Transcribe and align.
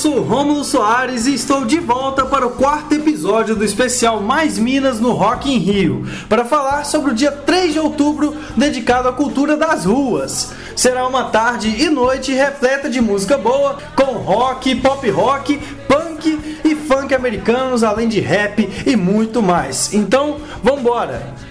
sou 0.00 0.22
Rômulo 0.22 0.64
Soares 0.64 1.26
e 1.26 1.34
estou 1.34 1.66
de 1.66 1.78
volta 1.78 2.24
para 2.24 2.46
o 2.46 2.52
quarto 2.52 2.94
episódio 2.94 3.54
do 3.54 3.62
especial 3.62 4.22
Mais 4.22 4.58
Minas 4.58 4.98
no 4.98 5.12
Rock 5.12 5.52
in 5.52 5.58
Rio, 5.58 6.06
para 6.26 6.46
falar 6.46 6.84
sobre 6.84 7.10
o 7.10 7.14
dia 7.14 7.30
3 7.30 7.74
de 7.74 7.80
outubro 7.80 8.34
dedicado 8.56 9.08
à 9.08 9.12
cultura 9.12 9.58
das 9.58 9.84
ruas. 9.84 10.54
Será 10.74 11.06
uma 11.06 11.24
tarde 11.24 11.68
e 11.68 11.90
noite 11.90 12.32
repleta 12.32 12.88
de 12.88 12.98
música 12.98 13.36
boa, 13.36 13.76
com 13.94 14.12
rock, 14.12 14.74
pop 14.76 15.10
rock, 15.10 15.58
punk 15.86 16.60
e 16.64 16.74
funk 16.74 17.14
americanos, 17.14 17.84
além 17.84 18.08
de 18.08 18.20
rap 18.20 18.70
e 18.86 18.96
muito 18.96 19.42
mais. 19.42 19.92
Então, 19.92 20.38
vambora! 20.62 21.49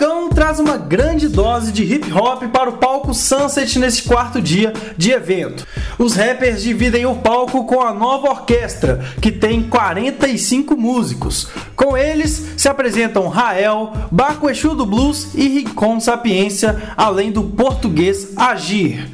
O 0.00 0.02
Furacão 0.02 0.30
traz 0.30 0.58
uma 0.58 0.78
grande 0.78 1.28
dose 1.28 1.70
de 1.70 1.82
hip 1.84 2.10
hop 2.10 2.44
para 2.44 2.70
o 2.70 2.78
palco 2.78 3.12
Sunset 3.12 3.78
nesse 3.78 4.04
quarto 4.04 4.40
dia 4.40 4.72
de 4.96 5.10
evento. 5.10 5.66
Os 5.98 6.14
rappers 6.14 6.62
dividem 6.62 7.04
o 7.04 7.16
palco 7.16 7.66
com 7.66 7.82
a 7.82 7.92
nova 7.92 8.30
orquestra, 8.30 9.04
que 9.20 9.30
tem 9.30 9.62
45 9.62 10.74
músicos. 10.74 11.48
Com 11.76 11.98
eles 11.98 12.52
se 12.56 12.66
apresentam 12.66 13.28
Rael, 13.28 13.92
Baco 14.10 14.48
Exu 14.48 14.74
do 14.74 14.86
Blues 14.86 15.34
e 15.34 15.46
Rincon 15.46 16.00
Sapiência, 16.00 16.94
além 16.96 17.30
do 17.30 17.42
português 17.42 18.28
Agir. 18.38 19.06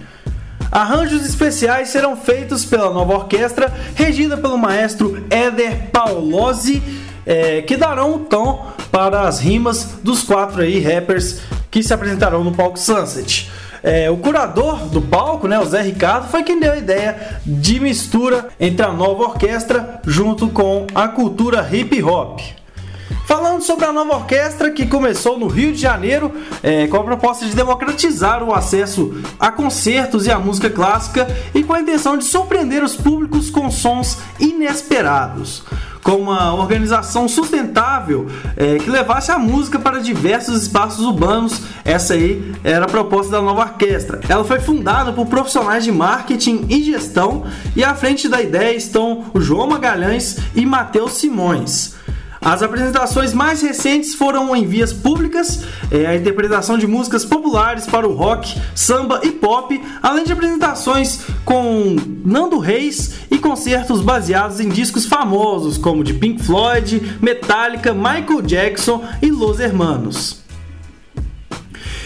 Arranjos 0.71 1.27
especiais 1.27 1.89
serão 1.89 2.17
feitos 2.17 2.65
pela 2.65 2.93
nova 2.93 3.15
orquestra, 3.15 3.75
regida 3.97 4.37
pelo 4.37 4.57
maestro 4.57 5.25
Éder 5.31 5.91
Paolozzi, 5.91 6.81
é, 7.27 7.61
que 7.63 7.77
darão 7.77 8.15
o 8.15 8.19
tom 8.21 8.67
para 8.91 9.23
as 9.23 9.41
rimas 9.41 9.99
dos 10.03 10.23
quatro 10.23 10.63
aí 10.63 10.81
rappers 10.81 11.41
que 11.71 11.83
se 11.83 11.93
apresentarão 11.93 12.45
no 12.45 12.53
palco 12.53 12.79
Sunset. 12.79 13.51
É, 13.83 14.11
o 14.11 14.17
curador 14.17 14.87
do 14.87 15.01
palco, 15.03 15.47
né, 15.47 15.59
o 15.59 15.65
Zé 15.65 15.83
Ricardo, 15.83 16.29
foi 16.29 16.43
quem 16.43 16.59
deu 16.59 16.73
a 16.73 16.77
ideia 16.77 17.39
de 17.45 17.79
mistura 17.79 18.49
entre 18.59 18.85
a 18.85 18.93
nova 18.93 19.25
orquestra 19.25 20.01
junto 20.07 20.49
com 20.49 20.87
a 20.95 21.09
cultura 21.09 21.69
hip 21.71 22.03
hop. 22.03 22.41
Falando 23.27 23.61
sobre 23.61 23.85
a 23.85 23.93
nova 23.93 24.19
orquestra 24.19 24.71
que 24.71 24.87
começou 24.87 25.37
no 25.37 25.49
Rio 25.49 25.73
de 25.73 25.81
Janeiro 25.81 26.31
é, 26.63 26.87
com 26.87 26.97
a 26.97 27.03
proposta 27.03 27.45
de 27.45 27.57
democratizar 27.57 28.41
o 28.45 28.55
acesso 28.55 29.21
a 29.41 29.51
concertos 29.51 30.27
e 30.27 30.31
a 30.31 30.39
música 30.39 30.71
clássica 30.71 31.27
e 31.53 31.65
com 31.65 31.73
a 31.73 31.81
intenção 31.81 32.17
de 32.17 32.23
surpreender 32.25 32.85
os 32.85 32.95
públicos 32.95 33.51
com 33.51 33.69
sons 33.69 34.19
inesperados 34.39 35.65
com 36.05 36.19
uma 36.19 36.55
organização 36.55 37.27
sustentável 37.27 38.31
é, 38.57 38.79
que 38.79 38.89
levasse 38.89 39.33
a 39.33 39.41
música 39.41 39.77
para 39.77 39.99
diversos 39.99 40.63
espaços 40.63 41.05
urbanos. 41.05 41.63
Essa 41.85 42.15
aí 42.15 42.55
era 42.63 42.85
a 42.85 42.89
proposta 42.89 43.33
da 43.33 43.43
nova 43.43 43.63
orquestra. 43.63 44.21
Ela 44.29 44.45
foi 44.45 44.61
fundada 44.61 45.13
por 45.13 45.27
profissionais 45.27 45.83
de 45.83 45.91
marketing 45.91 46.65
e 46.69 46.81
gestão 46.85 47.45
e 47.75 47.83
à 47.83 47.93
frente 47.93 48.29
da 48.29 48.41
ideia 48.41 48.77
estão 48.77 49.25
o 49.35 49.41
João 49.41 49.67
Magalhães 49.67 50.39
e 50.55 50.65
Matheus 50.65 51.15
Simões. 51.15 51.96
As 52.47 52.63
apresentações 52.63 53.33
mais 53.33 53.61
recentes 53.61 54.15
foram 54.15 54.55
em 54.55 54.65
vias 54.65 54.93
públicas, 54.93 55.65
é, 55.91 56.07
a 56.07 56.15
interpretação 56.15 56.79
de 56.79 56.87
músicas 56.87 57.25
populares 57.25 57.87
para 57.87 58.07
o 58.07 58.15
rock, 58.15 58.57
samba 58.73 59.21
e 59.25 59.33
pop, 59.33 59.83
além 60.01 60.25
de 60.25 60.33
apresentações 60.33 61.23
com 61.45 61.97
Nando 62.25 62.61
Reis 62.61 63.17
e 63.33 63.37
concertos 63.37 64.01
baseados 64.01 64.61
em 64.61 64.69
discos 64.69 65.07
famosos 65.07 65.77
como 65.77 66.05
de 66.05 66.15
Pink 66.15 66.41
Floyd, 66.41 67.19
Metallica, 67.21 67.93
Michael 67.93 68.43
Jackson 68.43 69.03
e 69.21 69.29
Los 69.29 69.59
Hermanos. 69.59 70.47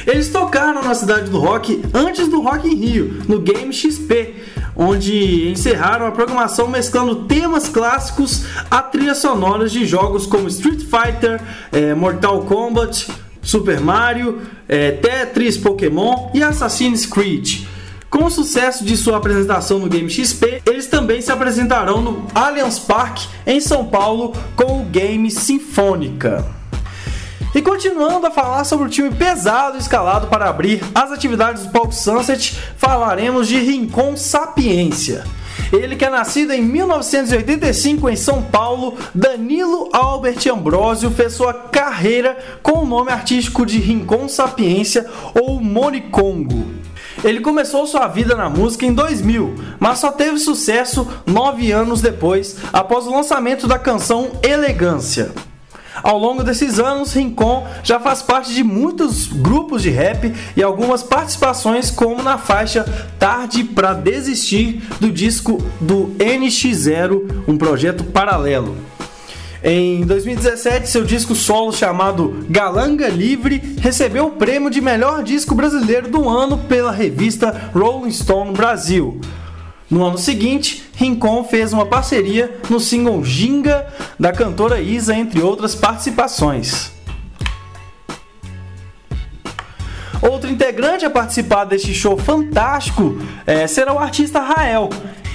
Eles 0.06 0.30
tocaram 0.30 0.82
na 0.82 0.94
cidade 0.94 1.28
do 1.28 1.38
rock 1.38 1.82
antes 1.92 2.28
do 2.28 2.40
Rock 2.40 2.66
in 2.66 2.76
Rio, 2.76 3.22
no 3.28 3.40
Game 3.40 3.74
XP, 3.74 4.34
onde 4.76 5.50
encerraram 5.50 6.06
a 6.06 6.10
programação 6.10 6.68
mesclando 6.68 7.24
temas 7.24 7.68
clássicos 7.68 8.44
a 8.70 8.80
trilhas 8.82 9.18
sonoras 9.18 9.72
de 9.72 9.84
jogos 9.84 10.26
como 10.26 10.48
Street 10.48 10.80
Fighter, 10.80 11.40
é, 11.72 11.94
Mortal 11.94 12.42
Kombat, 12.42 13.08
Super 13.42 13.80
Mario, 13.80 14.42
é, 14.68 14.92
Tetris, 14.92 15.56
Pokémon 15.56 16.30
e 16.34 16.42
Assassin's 16.42 17.06
Creed. 17.06 17.64
Com 18.10 18.24
o 18.24 18.30
sucesso 18.30 18.84
de 18.84 18.96
sua 18.96 19.18
apresentação 19.18 19.78
no 19.78 19.88
Game 19.88 20.10
XP, 20.10 20.62
eles 20.66 20.88
também 20.88 21.22
se 21.22 21.30
apresentarão 21.30 22.02
no 22.02 22.26
Allianz 22.34 22.78
Park 22.78 23.20
em 23.46 23.60
São 23.60 23.84
Paulo 23.84 24.32
com 24.56 24.82
o 24.82 24.84
Game 24.84 25.30
Sinfônica. 25.30 26.59
E 27.52 27.60
continuando 27.60 28.26
a 28.26 28.30
falar 28.30 28.62
sobre 28.64 28.86
o 28.86 28.90
time 28.90 29.10
pesado 29.10 29.76
escalado 29.76 30.28
para 30.28 30.48
abrir 30.48 30.82
as 30.94 31.10
atividades 31.10 31.64
do 31.64 31.72
Palco 31.72 31.92
Sunset, 31.92 32.56
falaremos 32.76 33.48
de 33.48 33.58
Rincon 33.58 34.16
Sapiência. 34.16 35.24
Ele 35.72 35.96
que 35.96 36.04
é 36.04 36.10
nascido 36.10 36.52
em 36.52 36.62
1985 36.62 38.08
em 38.08 38.16
São 38.16 38.42
Paulo, 38.42 38.96
Danilo 39.12 39.88
Albert 39.92 40.38
Ambrosio 40.48 41.10
fez 41.10 41.32
sua 41.32 41.52
carreira 41.52 42.38
com 42.62 42.80
o 42.80 42.86
nome 42.86 43.10
artístico 43.10 43.66
de 43.66 43.78
Rincon 43.78 44.28
Sapiência 44.28 45.06
ou 45.34 45.60
Monicongo. 45.60 46.66
Ele 47.22 47.40
começou 47.40 47.86
sua 47.86 48.06
vida 48.06 48.34
na 48.36 48.48
música 48.48 48.86
em 48.86 48.94
2000, 48.94 49.56
mas 49.78 49.98
só 49.98 50.12
teve 50.12 50.38
sucesso 50.38 51.06
nove 51.26 51.72
anos 51.72 52.00
depois, 52.00 52.56
após 52.72 53.06
o 53.06 53.14
lançamento 53.14 53.66
da 53.66 53.78
canção 53.78 54.30
Elegância. 54.42 55.32
Ao 56.02 56.18
longo 56.18 56.42
desses 56.42 56.78
anos, 56.78 57.12
Rincon 57.12 57.66
já 57.82 58.00
faz 58.00 58.22
parte 58.22 58.54
de 58.54 58.62
muitos 58.62 59.26
grupos 59.26 59.82
de 59.82 59.90
rap 59.90 60.32
e 60.56 60.62
algumas 60.62 61.02
participações, 61.02 61.90
como 61.90 62.22
na 62.22 62.38
faixa 62.38 62.84
Tarde 63.18 63.64
para 63.64 63.92
Desistir 63.92 64.82
do 64.98 65.10
disco 65.10 65.62
do 65.80 66.14
NX0, 66.18 67.44
um 67.46 67.56
projeto 67.56 68.04
paralelo. 68.04 68.76
Em 69.62 70.06
2017, 70.06 70.88
seu 70.88 71.04
disco 71.04 71.34
solo 71.34 71.70
chamado 71.70 72.46
Galanga 72.48 73.08
Livre 73.08 73.76
recebeu 73.78 74.28
o 74.28 74.30
prêmio 74.30 74.70
de 74.70 74.80
melhor 74.80 75.22
disco 75.22 75.54
brasileiro 75.54 76.08
do 76.08 76.26
ano 76.26 76.56
pela 76.56 76.90
revista 76.90 77.70
Rolling 77.74 78.10
Stone 78.10 78.52
Brasil. 78.52 79.20
No 79.90 80.04
ano 80.06 80.16
seguinte, 80.16 80.84
Rincon 80.94 81.42
fez 81.42 81.72
uma 81.72 81.84
parceria 81.84 82.60
no 82.70 82.78
single 82.78 83.24
Ginga 83.24 83.92
da 84.18 84.32
cantora 84.32 84.80
Isa, 84.80 85.16
entre 85.16 85.42
outras 85.42 85.74
participações. 85.74 86.92
Outro 90.22 90.48
integrante 90.48 91.04
a 91.04 91.10
participar 91.10 91.64
deste 91.64 91.92
show 91.92 92.16
fantástico 92.16 93.18
é, 93.44 93.66
será 93.66 93.92
o 93.92 93.98
artista 93.98 94.38
Rael. 94.38 94.90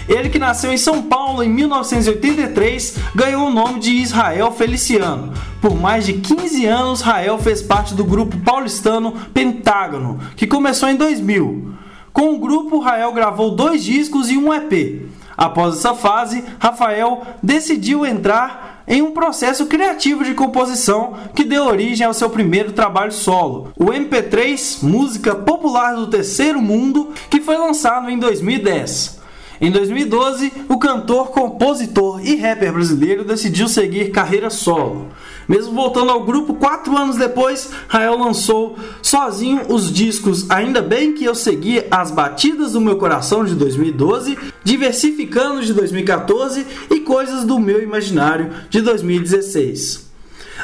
Ele 0.08 0.30
que 0.30 0.40
nasceu 0.40 0.72
em 0.72 0.78
São 0.78 1.02
Paulo 1.02 1.44
em 1.44 1.50
1983 1.50 2.98
ganhou 3.16 3.48
o 3.48 3.54
nome 3.54 3.80
de 3.80 3.92
Israel 3.92 4.52
Feliciano. 4.52 5.34
Por 5.60 5.76
mais 5.76 6.06
de 6.06 6.14
15 6.14 6.66
anos, 6.66 7.02
Rael 7.02 7.40
fez 7.40 7.62
parte 7.62 7.96
do 7.96 8.06
grupo 8.06 8.38
paulistano 8.38 9.14
Pentágono, 9.34 10.20
que 10.38 10.46
começou 10.46 10.88
em 10.88 10.96
2000. 10.96 11.74
Com 12.16 12.34
o 12.34 12.40
grupo, 12.40 12.80
Rael 12.80 13.12
gravou 13.12 13.52
dois 13.52 13.84
discos 13.84 14.32
e 14.32 14.38
um 14.38 14.54
EP. 14.54 15.02
Após 15.36 15.76
essa 15.76 15.94
fase, 15.94 16.46
Rafael 16.58 17.24
decidiu 17.44 18.06
entrar 18.06 18.86
em 18.88 19.02
um 19.02 19.12
processo 19.12 19.66
criativo 19.66 20.24
de 20.24 20.34
composição 20.34 21.16
que 21.36 21.44
deu 21.44 21.66
origem 21.66 22.08
ao 22.08 22.14
seu 22.14 22.30
primeiro 22.30 22.72
trabalho 22.72 23.12
solo, 23.12 23.74
o 23.76 23.88
MP3 23.88 24.82
Música 24.82 25.36
Popular 25.36 25.94
do 25.94 26.08
Terceiro 26.08 26.62
Mundo, 26.62 27.12
que 27.30 27.42
foi 27.42 27.58
lançado 27.58 28.10
em 28.10 28.18
2010. 28.18 29.20
Em 29.60 29.70
2012, 29.70 30.54
o 30.70 30.78
cantor, 30.78 31.32
compositor 31.32 32.26
e 32.26 32.38
rapper 32.38 32.72
brasileiro 32.72 33.26
decidiu 33.26 33.68
seguir 33.68 34.12
carreira 34.12 34.50
solo. 34.50 35.08
Mesmo 35.48 35.74
voltando 35.74 36.12
ao 36.12 36.24
grupo, 36.24 36.56
quatro 36.56 36.98
anos 36.98 37.18
depois, 37.18 37.70
Rael 37.88 38.18
lançou 38.18 38.78
sozinho 39.02 39.62
os 39.70 39.92
discos 39.92 40.50
Ainda 40.50 40.82
Bem 40.82 41.14
Que 41.14 41.26
Eu 41.26 41.36
Segui 41.36 41.84
As 41.92 42.12
Batidas 42.12 42.72
do 42.72 42.82
Meu 42.82 42.98
Coração 42.98 43.46
de 43.46 43.54
2012, 43.56 44.38
Diversificando 44.64 45.64
de 45.64 45.74
2014 45.74 46.66
e 46.90 47.00
Coisas 47.00 47.44
do 47.44 47.60
Meu 47.60 47.82
Imaginário 47.82 48.52
de 48.70 48.82
2016. 48.82 50.06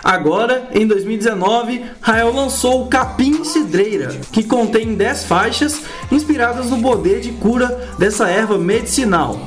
Agora, 0.03 0.69
em 0.73 0.87
2019, 0.87 1.83
Rael 2.01 2.33
lançou 2.33 2.83
o 2.83 2.87
Capim 2.87 3.43
Cidreira, 3.43 4.09
que 4.31 4.43
contém 4.43 4.95
10 4.95 5.25
faixas 5.25 5.81
inspiradas 6.11 6.71
no 6.71 6.81
poder 6.81 7.19
de 7.19 7.31
cura 7.33 7.89
dessa 7.99 8.27
erva 8.27 8.57
medicinal. 8.57 9.39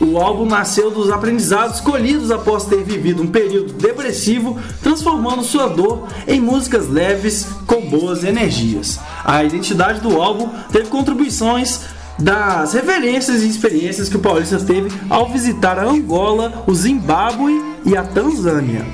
O 0.00 0.18
álbum 0.18 0.44
nasceu 0.44 0.90
dos 0.90 1.10
aprendizados 1.10 1.80
colhidos 1.80 2.30
após 2.30 2.64
ter 2.64 2.84
vivido 2.84 3.22
um 3.22 3.26
período 3.26 3.72
depressivo, 3.72 4.56
transformando 4.80 5.42
sua 5.42 5.68
dor 5.68 6.06
em 6.26 6.40
músicas 6.40 6.88
leves 6.88 7.48
com 7.66 7.80
boas 7.88 8.22
energias. 8.22 9.00
A 9.24 9.42
identidade 9.42 10.00
do 10.00 10.20
álbum 10.20 10.50
teve 10.70 10.88
contribuições 10.88 11.80
das 12.18 12.72
referências 12.72 13.42
e 13.42 13.48
experiências 13.48 14.08
que 14.08 14.16
o 14.16 14.20
Paulista 14.20 14.58
teve 14.58 14.90
ao 15.10 15.28
visitar 15.28 15.78
a 15.78 15.84
Angola, 15.84 16.64
o 16.66 16.74
Zimbábue 16.74 17.60
e 17.84 17.96
a 17.96 18.04
Tanzânia. 18.04 18.86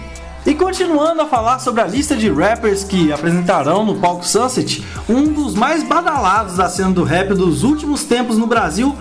E 0.47 0.55
continuando 0.55 1.23
a 1.23 1.27
falar 1.27 1.59
sobre 1.59 1.81
a 1.81 1.87
lista 1.87 2.15
de 2.15 2.31
rappers 2.31 2.85
que 2.85 3.11
apresentarão 3.11 3.85
no 3.85 3.95
palco 3.95 4.27
Sunset, 4.27 4.85
um 5.09 5.25
dos 5.25 5.55
mais 5.55 5.83
badalados 5.83 6.57
da 6.57 6.69
cena 6.69 6.91
do 6.91 7.03
rap 7.03 7.33
dos 7.33 7.63
últimos 7.63 8.05
tempos 8.05 8.37
no 8.37 8.47
Brasil 8.47 8.95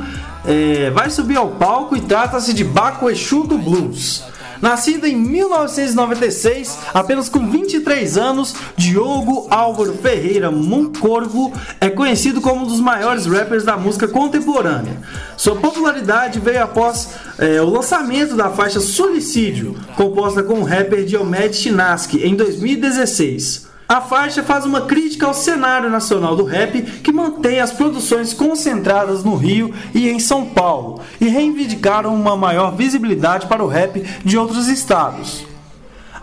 é, 0.45 0.89
vai 0.91 1.09
subir 1.09 1.37
ao 1.37 1.51
palco 1.51 1.95
e 1.95 2.01
trata-se 2.01 2.53
de 2.53 2.63
Baco 2.63 3.09
Exu 3.09 3.43
do 3.43 3.57
Blues. 3.57 4.23
Nascido 4.63 5.05
em 5.05 5.13
1996, 5.13 6.79
apenas 6.93 7.27
com 7.27 7.49
23 7.49 8.17
anos, 8.17 8.55
Diogo 8.77 9.45
Álvaro 9.49 9.93
Ferreira 9.93 10.49
Moncorvo 10.49 11.51
é 11.81 11.89
conhecido 11.89 12.39
como 12.39 12.63
um 12.63 12.67
dos 12.67 12.79
maiores 12.79 13.25
rappers 13.25 13.65
da 13.65 13.75
música 13.75 14.07
contemporânea. 14.07 15.01
Sua 15.35 15.57
popularidade 15.57 16.39
veio 16.39 16.63
após 16.63 17.09
é, 17.37 17.61
o 17.61 17.69
lançamento 17.69 18.37
da 18.37 18.51
faixa 18.51 18.79
Suicídio, 18.79 19.75
composta 19.97 20.41
com 20.41 20.61
o 20.61 20.63
rapper 20.63 21.03
Diomed 21.03 21.53
Chinaski, 21.53 22.25
em 22.25 22.33
2016. 22.33 23.72
A 23.87 23.99
faixa 23.99 24.41
faz 24.41 24.65
uma 24.65 24.81
crítica 24.81 25.25
ao 25.25 25.33
cenário 25.33 25.89
nacional 25.89 26.35
do 26.35 26.45
rap 26.45 26.81
que 26.81 27.11
mantém 27.11 27.59
as 27.59 27.71
produções 27.71 28.33
concentradas 28.33 29.23
no 29.23 29.35
Rio 29.35 29.73
e 29.93 30.09
em 30.09 30.19
São 30.19 30.45
Paulo 30.45 31.01
e 31.19 31.27
reivindicaram 31.27 32.13
uma 32.15 32.35
maior 32.35 32.75
visibilidade 32.75 33.47
para 33.47 33.63
o 33.63 33.67
rap 33.67 34.01
de 34.23 34.37
outros 34.37 34.67
estados. 34.67 35.45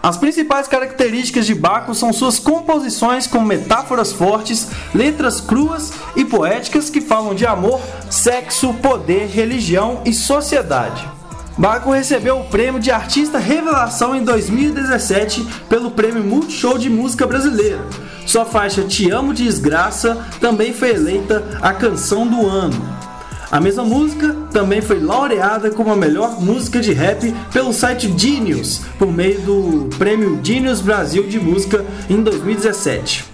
As 0.02 0.16
principais 0.16 0.66
características 0.66 1.44
de 1.44 1.54
Baco 1.54 1.94
são 1.94 2.10
suas 2.10 2.38
composições 2.38 3.26
com 3.26 3.40
metáforas 3.42 4.10
fortes, 4.10 4.68
letras 4.94 5.42
cruas 5.42 5.92
e 6.16 6.24
poéticas 6.24 6.88
que 6.88 7.02
falam 7.02 7.34
de 7.34 7.44
amor, 7.44 7.78
sexo, 8.08 8.72
poder, 8.74 9.26
religião 9.26 10.00
e 10.06 10.14
sociedade. 10.14 11.19
Baco 11.58 11.90
recebeu 11.90 12.38
o 12.38 12.44
prêmio 12.44 12.80
de 12.80 12.90
Artista 12.90 13.38
Revelação 13.38 14.14
em 14.14 14.24
2017 14.24 15.46
pelo 15.68 15.90
Prêmio 15.90 16.24
Multishow 16.24 16.78
de 16.78 16.88
Música 16.88 17.26
Brasileira. 17.26 17.80
Sua 18.26 18.44
faixa 18.44 18.82
Te 18.82 19.10
Amo 19.10 19.34
de 19.34 19.44
Desgraça 19.44 20.24
também 20.40 20.72
foi 20.72 20.90
eleita 20.90 21.44
a 21.60 21.72
canção 21.72 22.26
do 22.26 22.46
ano. 22.46 23.00
A 23.50 23.60
mesma 23.60 23.82
música 23.82 24.36
também 24.52 24.80
foi 24.80 25.00
laureada 25.00 25.70
como 25.72 25.92
a 25.92 25.96
melhor 25.96 26.40
música 26.40 26.80
de 26.80 26.92
rap 26.92 27.34
pelo 27.52 27.72
site 27.72 28.12
Genius, 28.16 28.82
por 28.96 29.12
meio 29.12 29.40
do 29.40 29.88
Prêmio 29.98 30.38
Genius 30.42 30.80
Brasil 30.80 31.24
de 31.24 31.40
Música 31.40 31.84
em 32.08 32.22
2017. 32.22 33.29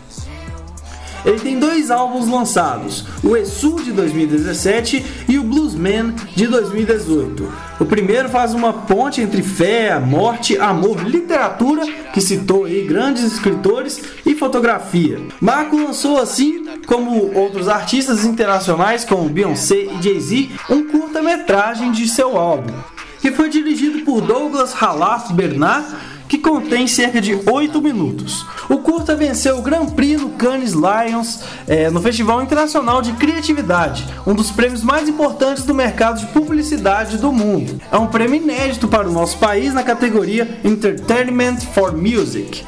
Ele 1.26 1.40
tem 1.40 1.58
dois 1.58 1.90
álbuns 1.90 2.28
lançados, 2.28 3.05
o 3.25 3.37
Exu 3.37 3.82
de 3.82 3.90
2017 3.90 5.05
e 5.28 5.37
o 5.37 5.43
Bluesman 5.43 6.14
de 6.37 6.46
2018. 6.46 7.52
O 7.81 7.84
primeiro 7.84 8.28
faz 8.28 8.55
uma 8.55 8.73
ponte 8.73 9.20
entre 9.20 9.43
fé, 9.43 9.99
morte, 9.99 10.56
amor, 10.56 11.02
literatura, 11.02 11.84
que 12.12 12.20
citou 12.20 12.64
aí 12.64 12.87
grandes 12.87 13.25
escritores, 13.25 14.00
e 14.25 14.37
fotografia. 14.37 15.20
Marco 15.40 15.76
lançou 15.76 16.19
assim, 16.19 16.64
como 16.87 17.34
outros 17.34 17.69
artistas 17.69 18.25
internacionais 18.25 19.05
como 19.05 19.29
Beyoncé 19.29 19.84
e 19.84 20.02
Jay-Z, 20.02 20.50
um 20.70 20.84
curta-metragem 20.84 21.90
de 21.90 22.06
seu 22.06 22.37
álbum, 22.38 22.72
que 23.20 23.32
foi 23.32 23.49
dirigido 23.49 24.05
por 24.05 24.20
Douglas 24.20 24.81
Halaf 24.81 25.32
Bernard 25.32 25.87
que 26.28 26.38
contém 26.38 26.87
cerca 26.87 27.20
de 27.20 27.38
8 27.49 27.81
minutos. 27.81 28.44
O 28.69 28.78
curta 28.78 29.14
venceu 29.14 29.58
o 29.58 29.62
Grand 29.62 29.87
Prix 29.87 30.20
no 30.20 30.31
Cannes 30.31 30.73
Lions 30.73 31.40
é, 31.67 31.90
no 31.90 32.00
Festival 32.00 32.43
Internacional 32.43 33.02
de 33.02 33.12
Criatividade, 33.12 34.06
um 34.26 34.34
dos 34.34 34.50
prêmios 34.50 34.82
mais 34.82 35.08
importantes 35.08 35.64
do 35.64 35.75
mercado 35.75 36.20
de 36.20 36.26
publicidade 36.26 37.19
do 37.19 37.32
mundo. 37.32 37.81
É 37.90 37.96
um 37.96 38.06
prêmio 38.06 38.43
inédito 38.43 38.88
para 38.88 39.08
o 39.08 39.12
nosso 39.12 39.38
país 39.38 39.73
na 39.73 39.82
categoria 39.82 40.61
Entertainment 40.64 41.58
for 41.75 41.96
Music. 41.96 42.64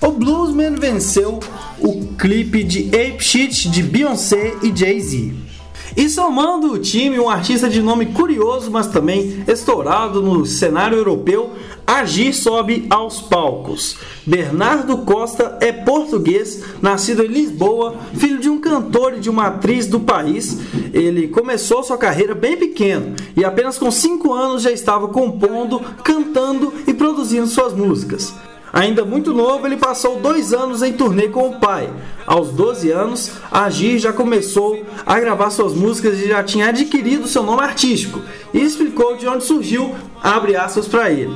O 0.00 0.12
Bluesman 0.12 0.76
venceu 0.76 1.40
o 1.78 2.06
clipe 2.16 2.64
de 2.64 2.88
Ape 2.88 3.22
Shit 3.22 3.68
de 3.68 3.82
Beyoncé 3.82 4.54
e 4.62 4.74
Jay-Z. 4.74 5.49
E 5.96 6.08
somando 6.08 6.72
o 6.72 6.78
time, 6.78 7.18
um 7.18 7.28
artista 7.28 7.68
de 7.68 7.82
nome 7.82 8.06
curioso, 8.06 8.70
mas 8.70 8.86
também 8.86 9.44
estourado 9.46 10.22
no 10.22 10.46
cenário 10.46 10.96
europeu, 10.96 11.52
Agir 11.90 12.32
sobe 12.32 12.86
aos 12.88 13.20
palcos. 13.20 13.96
Bernardo 14.24 14.98
Costa 14.98 15.58
é 15.60 15.72
português, 15.72 16.62
nascido 16.80 17.24
em 17.24 17.26
Lisboa, 17.26 17.96
filho 18.14 18.38
de 18.38 18.48
um 18.48 18.60
cantor 18.60 19.14
e 19.14 19.20
de 19.20 19.28
uma 19.28 19.48
atriz 19.48 19.88
do 19.88 19.98
país. 19.98 20.56
Ele 20.94 21.26
começou 21.26 21.82
sua 21.82 21.98
carreira 21.98 22.32
bem 22.32 22.56
pequeno 22.56 23.16
e 23.36 23.44
apenas 23.44 23.76
com 23.76 23.90
5 23.90 24.32
anos 24.32 24.62
já 24.62 24.70
estava 24.70 25.08
compondo, 25.08 25.80
cantando 26.04 26.72
e 26.86 26.94
produzindo 26.94 27.48
suas 27.48 27.72
músicas. 27.72 28.32
Ainda 28.72 29.04
muito 29.04 29.34
novo, 29.34 29.66
ele 29.66 29.76
passou 29.76 30.20
dois 30.20 30.52
anos 30.52 30.82
em 30.82 30.92
turnê 30.92 31.28
com 31.28 31.48
o 31.48 31.58
pai. 31.58 31.90
Aos 32.26 32.50
12 32.50 32.90
anos, 32.90 33.32
Agir 33.50 33.98
já 33.98 34.12
começou 34.12 34.86
a 35.04 35.18
gravar 35.18 35.50
suas 35.50 35.74
músicas 35.74 36.20
e 36.20 36.28
já 36.28 36.42
tinha 36.44 36.68
adquirido 36.68 37.26
seu 37.26 37.42
nome 37.42 37.62
artístico 37.62 38.20
e 38.54 38.60
explicou 38.60 39.16
de 39.16 39.26
onde 39.26 39.44
surgiu, 39.44 39.94
abre 40.22 40.54
aspas 40.54 40.86
para 40.86 41.10
ele. 41.10 41.34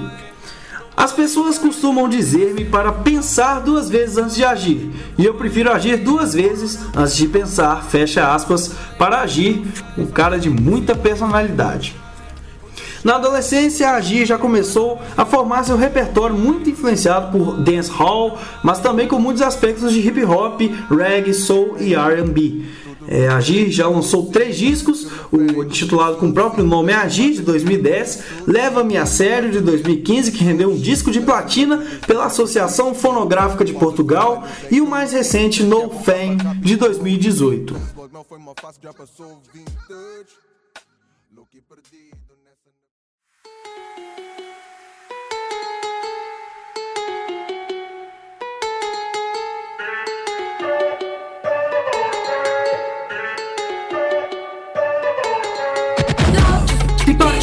As 0.96 1.12
pessoas 1.12 1.58
costumam 1.58 2.08
dizer-me 2.08 2.64
para 2.64 2.92
pensar 2.92 3.60
duas 3.60 3.90
vezes 3.90 4.16
antes 4.16 4.36
de 4.36 4.44
agir, 4.44 4.92
e 5.18 5.24
eu 5.24 5.34
prefiro 5.34 5.72
agir 5.72 5.96
duas 5.96 6.34
vezes 6.34 6.78
antes 6.94 7.16
de 7.16 7.26
pensar, 7.26 7.82
fecha 7.82 8.32
aspas, 8.32 8.70
para 8.96 9.20
agir, 9.20 9.64
um 9.98 10.06
cara 10.06 10.38
de 10.38 10.48
muita 10.48 10.94
personalidade. 10.94 12.03
Na 13.04 13.16
adolescência, 13.16 13.90
Agir 13.90 14.24
já 14.24 14.38
começou 14.38 14.98
a 15.14 15.26
formar 15.26 15.62
seu 15.62 15.76
repertório 15.76 16.34
muito 16.34 16.70
influenciado 16.70 17.30
por 17.30 17.58
dancehall, 17.58 18.38
mas 18.62 18.80
também 18.80 19.06
com 19.06 19.18
muitos 19.18 19.42
aspectos 19.42 19.92
de 19.92 20.00
hip 20.00 20.24
hop, 20.24 20.62
reggae, 20.90 21.34
soul 21.34 21.76
e 21.78 21.94
R&B. 21.94 22.62
É, 23.06 23.28
Agir 23.28 23.70
já 23.70 23.86
lançou 23.86 24.30
três 24.30 24.56
discos, 24.56 25.06
o 25.30 25.62
intitulado 25.62 26.16
com 26.16 26.28
o 26.28 26.32
próprio 26.32 26.64
nome 26.64 26.94
Agir 26.94 27.34
de 27.34 27.42
2010, 27.42 28.24
Leva-me 28.46 28.96
a 28.96 29.04
Sério 29.04 29.50
de 29.50 29.60
2015, 29.60 30.32
que 30.32 30.42
rendeu 30.42 30.70
um 30.70 30.76
disco 30.76 31.10
de 31.10 31.20
platina 31.20 31.84
pela 32.06 32.24
Associação 32.24 32.94
Fonográfica 32.94 33.66
de 33.66 33.74
Portugal, 33.74 34.44
e 34.70 34.80
o 34.80 34.86
mais 34.86 35.12
recente 35.12 35.62
No 35.62 35.90
Fame 35.90 36.38
de 36.62 36.76
2018. 36.76 37.76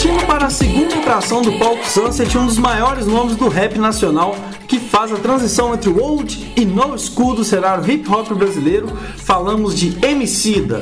Partindo 0.01 0.25
para 0.25 0.47
a 0.47 0.49
segunda 0.49 0.95
atração 0.95 1.43
do 1.43 1.59
palco 1.59 1.85
Sunset, 1.85 2.35
um 2.35 2.47
dos 2.47 2.57
maiores 2.57 3.05
nomes 3.05 3.35
do 3.35 3.47
rap 3.47 3.77
nacional 3.77 4.35
que 4.67 4.79
faz 4.79 5.11
a 5.11 5.15
transição 5.15 5.75
entre 5.75 5.91
o 5.91 6.01
old 6.01 6.53
e 6.57 6.65
no 6.65 6.97
school 6.97 7.35
do 7.35 7.43
cenário 7.43 7.87
hip 7.87 8.09
hop 8.09 8.29
brasileiro, 8.29 8.87
falamos 9.17 9.75
de 9.75 10.03
Emicida. 10.03 10.81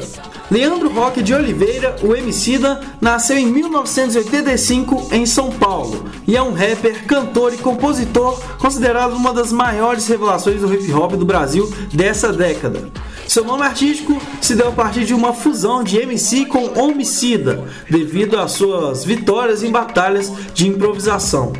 Leandro 0.49 0.89
Roque 0.89 1.21
de 1.21 1.33
Oliveira, 1.33 1.97
o 2.01 2.15
Emicida, 2.15 2.79
nasceu 3.01 3.37
em 3.37 3.47
1985 3.47 5.09
em 5.11 5.25
São 5.25 5.51
Paulo 5.51 6.05
e 6.25 6.37
é 6.37 6.41
um 6.41 6.53
rapper, 6.53 7.05
cantor 7.05 7.53
e 7.53 7.57
compositor 7.57 8.39
considerado 8.57 9.17
uma 9.17 9.33
das 9.33 9.51
maiores 9.51 10.07
revelações 10.07 10.61
do 10.61 10.73
hip 10.73 10.93
hop 10.93 11.11
do 11.15 11.25
Brasil 11.25 11.69
dessa 11.93 12.31
década. 12.31 12.89
Seu 13.29 13.45
nome 13.45 13.61
artístico 13.61 14.19
se 14.41 14.55
deu 14.55 14.69
a 14.69 14.71
partir 14.71 15.05
de 15.05 15.13
uma 15.13 15.33
fusão 15.33 15.83
de 15.83 15.99
MC 15.99 16.47
com 16.47 16.79
homicida, 16.79 17.63
devido 17.87 18.39
às 18.39 18.53
suas 18.53 19.05
vitórias 19.05 19.61
em 19.61 19.69
batalhas 19.69 20.33
de 20.51 20.67
improvisação. 20.67 21.53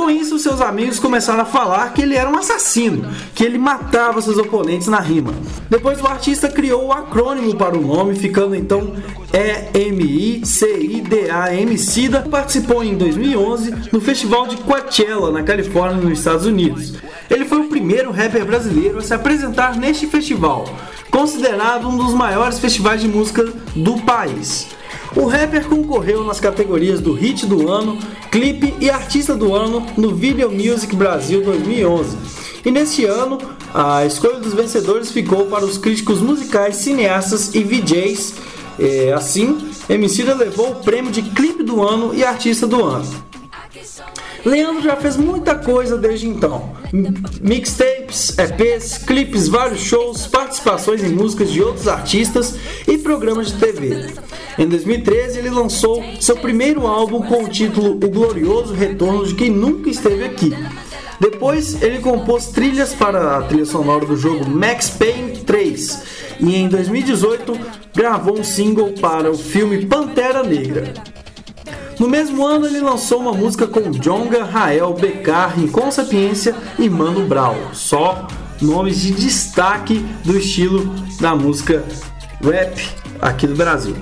Com 0.00 0.08
isso, 0.08 0.38
seus 0.38 0.62
amigos 0.62 0.98
começaram 0.98 1.42
a 1.42 1.44
falar 1.44 1.92
que 1.92 2.00
ele 2.00 2.14
era 2.14 2.30
um 2.30 2.38
assassino, 2.38 3.06
que 3.34 3.44
ele 3.44 3.58
matava 3.58 4.22
seus 4.22 4.38
oponentes 4.38 4.88
na 4.88 4.98
rima. 4.98 5.34
Depois, 5.68 6.00
o 6.00 6.06
artista 6.06 6.48
criou 6.48 6.86
o 6.86 6.92
acrônimo 6.92 7.54
para 7.54 7.76
o 7.76 7.82
nome, 7.82 8.16
ficando 8.16 8.56
então 8.56 8.94
E-M-I-C-I-D-A 9.30 10.34
Emicida. 11.54 12.22
Participou 12.22 12.82
em 12.82 12.96
2011 12.96 13.74
no 13.92 14.00
Festival 14.00 14.46
de 14.46 14.56
Coachella, 14.56 15.30
na 15.30 15.42
Califórnia, 15.42 16.02
nos 16.02 16.18
Estados 16.18 16.46
Unidos. 16.46 16.94
Ele 17.28 17.44
foi 17.44 17.58
o 17.58 17.68
primeiro 17.68 18.10
rapper 18.10 18.46
brasileiro 18.46 19.00
a 19.00 19.02
se 19.02 19.12
apresentar 19.12 19.76
neste 19.76 20.06
festival, 20.06 20.64
considerado 21.10 21.86
um 21.86 21.98
dos 21.98 22.14
maiores 22.14 22.58
festivais 22.58 23.02
de 23.02 23.08
música 23.08 23.44
do 23.76 23.98
país. 23.98 24.79
O 25.16 25.26
rapper 25.26 25.64
concorreu 25.64 26.24
nas 26.24 26.38
categorias 26.38 27.00
do 27.00 27.12
Hit 27.12 27.46
do 27.46 27.68
Ano, 27.68 27.98
Clipe 28.30 28.74
e 28.80 28.88
Artista 28.88 29.34
do 29.34 29.54
Ano 29.54 29.84
no 29.96 30.14
Video 30.14 30.50
Music 30.50 30.94
Brasil 30.94 31.42
2011. 31.42 32.16
E 32.64 32.70
neste 32.70 33.04
ano, 33.06 33.38
a 33.74 34.04
escolha 34.06 34.38
dos 34.38 34.54
vencedores 34.54 35.10
ficou 35.10 35.46
para 35.46 35.64
os 35.64 35.78
críticos 35.78 36.20
musicais, 36.20 36.76
cineastas 36.76 37.54
e 37.54 37.64
VJs 37.64 38.34
É, 38.78 39.12
assim, 39.12 39.58
Emicida 39.90 40.34
levou 40.34 40.70
o 40.70 40.74
prêmio 40.76 41.10
de 41.12 41.20
clipe 41.20 41.62
do 41.62 41.82
ano 41.82 42.14
e 42.14 42.24
artista 42.24 42.66
do 42.66 42.82
ano. 42.82 43.06
Leandro 44.44 44.82
já 44.82 44.96
fez 44.96 45.16
muita 45.18 45.54
coisa 45.54 45.98
desde 45.98 46.26
então: 46.26 46.72
mixtapes, 47.42 48.38
EPs, 48.38 48.98
clipes, 48.98 49.48
vários 49.48 49.80
shows, 49.80 50.26
participações 50.26 51.02
em 51.02 51.10
músicas 51.10 51.52
de 51.52 51.62
outros 51.62 51.88
artistas 51.88 52.54
e 52.88 52.96
programas 52.96 53.48
de 53.48 53.58
TV. 53.58 54.06
Em 54.58 54.68
2013, 54.68 55.38
ele 55.38 55.50
lançou 55.50 56.02
seu 56.20 56.36
primeiro 56.36 56.86
álbum 56.86 57.22
com 57.22 57.44
o 57.44 57.48
título 57.48 57.92
O 57.92 58.10
Glorioso 58.10 58.74
Retorno 58.74 59.26
de 59.26 59.34
Quem 59.34 59.50
Nunca 59.50 59.88
Esteve 59.88 60.24
Aqui. 60.24 60.52
Depois, 61.20 61.82
ele 61.82 61.98
compôs 61.98 62.46
trilhas 62.46 62.94
para 62.94 63.36
a 63.36 63.42
trilha 63.42 63.66
sonora 63.66 64.06
do 64.06 64.16
jogo 64.16 64.48
Max 64.48 64.88
Payne 64.90 65.38
3 65.38 66.02
e 66.40 66.56
em 66.56 66.68
2018 66.68 67.58
gravou 67.94 68.38
um 68.38 68.44
single 68.44 68.92
para 69.00 69.30
o 69.30 69.36
filme 69.36 69.84
Pantera 69.84 70.42
Negra. 70.42 70.94
No 71.98 72.08
mesmo 72.08 72.46
ano, 72.46 72.66
ele 72.66 72.80
lançou 72.80 73.20
uma 73.20 73.34
música 73.34 73.66
com 73.66 73.90
Jonga, 73.90 74.42
Rael, 74.44 74.94
Becar, 74.94 75.54
Rincon 75.54 75.90
Sapiência 75.90 76.54
e 76.78 76.88
Mano 76.88 77.26
Brown. 77.26 77.74
Só 77.74 78.26
nomes 78.62 79.02
de 79.02 79.10
destaque 79.12 79.98
do 80.24 80.38
estilo 80.38 80.94
da 81.20 81.36
música 81.36 81.84
rap 82.42 82.88
aqui 83.20 83.46
do 83.46 83.54
Brasil. 83.54 83.94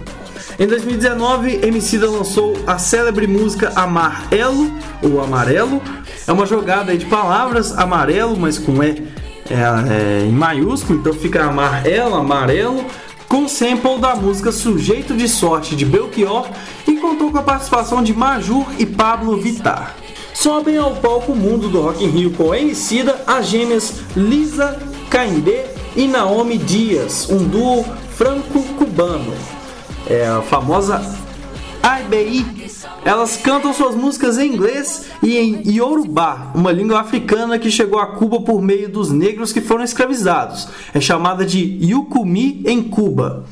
Em 0.58 0.66
2019, 0.66 1.60
Emicida 1.64 2.10
lançou 2.10 2.52
a 2.66 2.78
célebre 2.78 3.28
música 3.28 3.72
Amarelo 3.76 4.72
ou 5.00 5.20
Amarelo. 5.22 5.80
É 6.26 6.32
uma 6.32 6.46
jogada 6.46 6.98
de 6.98 7.06
palavras, 7.06 7.70
amarelo, 7.78 8.36
mas 8.36 8.58
com 8.58 8.82
E 8.82 9.04
é, 9.48 9.54
é, 9.54 10.26
em 10.26 10.32
maiúsculo, 10.32 10.98
então 10.98 11.12
fica 11.14 11.44
amarelo, 11.44 12.16
amarelo 12.16 12.84
com 13.28 13.46
sample 13.46 13.98
da 14.00 14.16
música 14.16 14.50
Sujeito 14.50 15.14
de 15.14 15.28
Sorte 15.28 15.76
de 15.76 15.84
Belchior 15.84 16.48
e 16.88 16.96
contou 16.96 17.30
com 17.30 17.38
a 17.38 17.42
participação 17.42 18.02
de 18.02 18.12
Majur 18.12 18.66
e 18.78 18.86
Pablo 18.86 19.36
Vittar. 19.36 19.94
Sobem 20.34 20.76
ao 20.76 20.96
palco 20.96 21.36
mundo 21.36 21.68
do 21.68 21.82
Rock 21.82 22.02
in 22.02 22.08
Rio 22.08 22.30
com 22.32 22.52
Emicida 22.52 23.22
as 23.26 23.46
gêmeas 23.46 24.00
Lisa 24.16 24.76
Caindê 25.08 25.66
e 25.94 26.08
Naomi 26.08 26.58
Dias, 26.58 27.28
um 27.30 27.44
duo 27.44 27.84
franco-cubano. 28.16 29.57
É 30.08 30.26
a 30.26 30.42
famosa 30.42 31.00
IBI 32.00 32.58
elas 33.04 33.36
cantam 33.36 33.72
suas 33.72 33.94
músicas 33.94 34.38
em 34.38 34.52
inglês 34.52 35.06
e 35.22 35.36
em 35.36 35.62
Yorubá, 35.66 36.52
uma 36.54 36.70
língua 36.70 37.00
africana 37.00 37.58
que 37.58 37.70
chegou 37.70 37.98
a 37.98 38.06
Cuba 38.06 38.40
por 38.40 38.60
meio 38.60 38.88
dos 38.88 39.10
negros 39.10 39.52
que 39.52 39.60
foram 39.60 39.84
escravizados. 39.84 40.68
É 40.92 41.00
chamada 41.00 41.44
de 41.44 41.78
Yukumi 41.82 42.62
em 42.66 42.82
Cuba. 42.82 43.44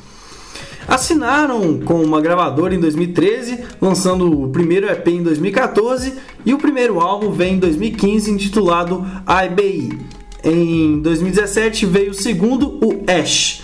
Assinaram 0.87 1.79
com 1.79 2.01
uma 2.03 2.21
gravadora 2.21 2.75
em 2.75 2.79
2013, 2.79 3.63
lançando 3.81 4.43
o 4.43 4.49
primeiro 4.49 4.87
EP 4.87 5.07
em 5.07 5.23
2014 5.23 6.13
e 6.45 6.53
o 6.53 6.57
primeiro 6.57 6.99
álbum 6.99 7.31
vem 7.31 7.55
em 7.55 7.59
2015 7.59 8.31
intitulado 8.31 9.05
IBI. 9.47 9.99
Em 10.43 10.99
2017 11.01 11.85
veio 11.85 12.11
o 12.11 12.13
segundo, 12.13 12.79
o 12.81 13.03
Ash 13.09 13.63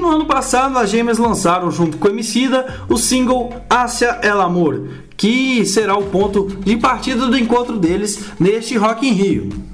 no 0.00 0.08
ano 0.08 0.24
passado, 0.24 0.78
as 0.78 0.90
gêmeas 0.90 1.18
lançaram 1.18 1.70
junto 1.70 1.98
com 1.98 2.08
Emicida 2.08 2.82
o 2.88 2.96
single 2.96 3.54
Hacia 3.68 4.18
El 4.22 4.40
Amor, 4.40 4.88
que 5.16 5.64
será 5.66 5.96
o 5.96 6.06
ponto 6.06 6.46
de 6.46 6.76
partida 6.76 7.26
do 7.26 7.38
encontro 7.38 7.78
deles 7.78 8.32
neste 8.40 8.76
Rock 8.76 9.06
in 9.06 9.12
Rio. 9.12 9.70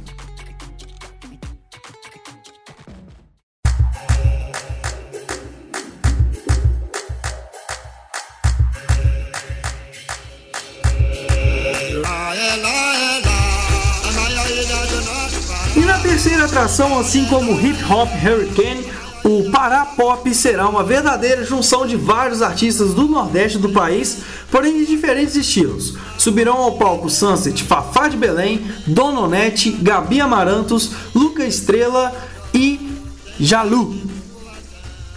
E 15.77 15.81
na 15.81 15.99
terceira 15.99 16.47
atração, 16.47 16.99
assim 16.99 17.25
como 17.27 17.61
Hip 17.61 17.85
Hop 17.85 18.09
Hurricane, 18.25 18.96
Pará 19.57 19.87
Pop 19.87 20.35
será 20.35 20.69
uma 20.69 20.85
verdadeira 20.85 21.43
junção 21.43 21.87
de 21.87 21.97
vários 21.97 22.43
artistas 22.43 22.93
do 22.93 23.09
Nordeste 23.09 23.57
do 23.57 23.71
país, 23.71 24.19
porém 24.51 24.75
de 24.75 24.85
diferentes 24.85 25.35
estilos. 25.35 25.95
Subirão 26.19 26.59
ao 26.59 26.77
palco 26.77 27.09
Sunset 27.09 27.65
Fafá 27.65 28.07
de 28.07 28.19
Belém, 28.19 28.71
Dononete, 28.87 29.71
Gabi 29.71 30.21
Amarantos, 30.21 30.91
Luca 31.15 31.43
Estrela 31.43 32.15
e 32.53 33.01
Jalu. 33.41 33.97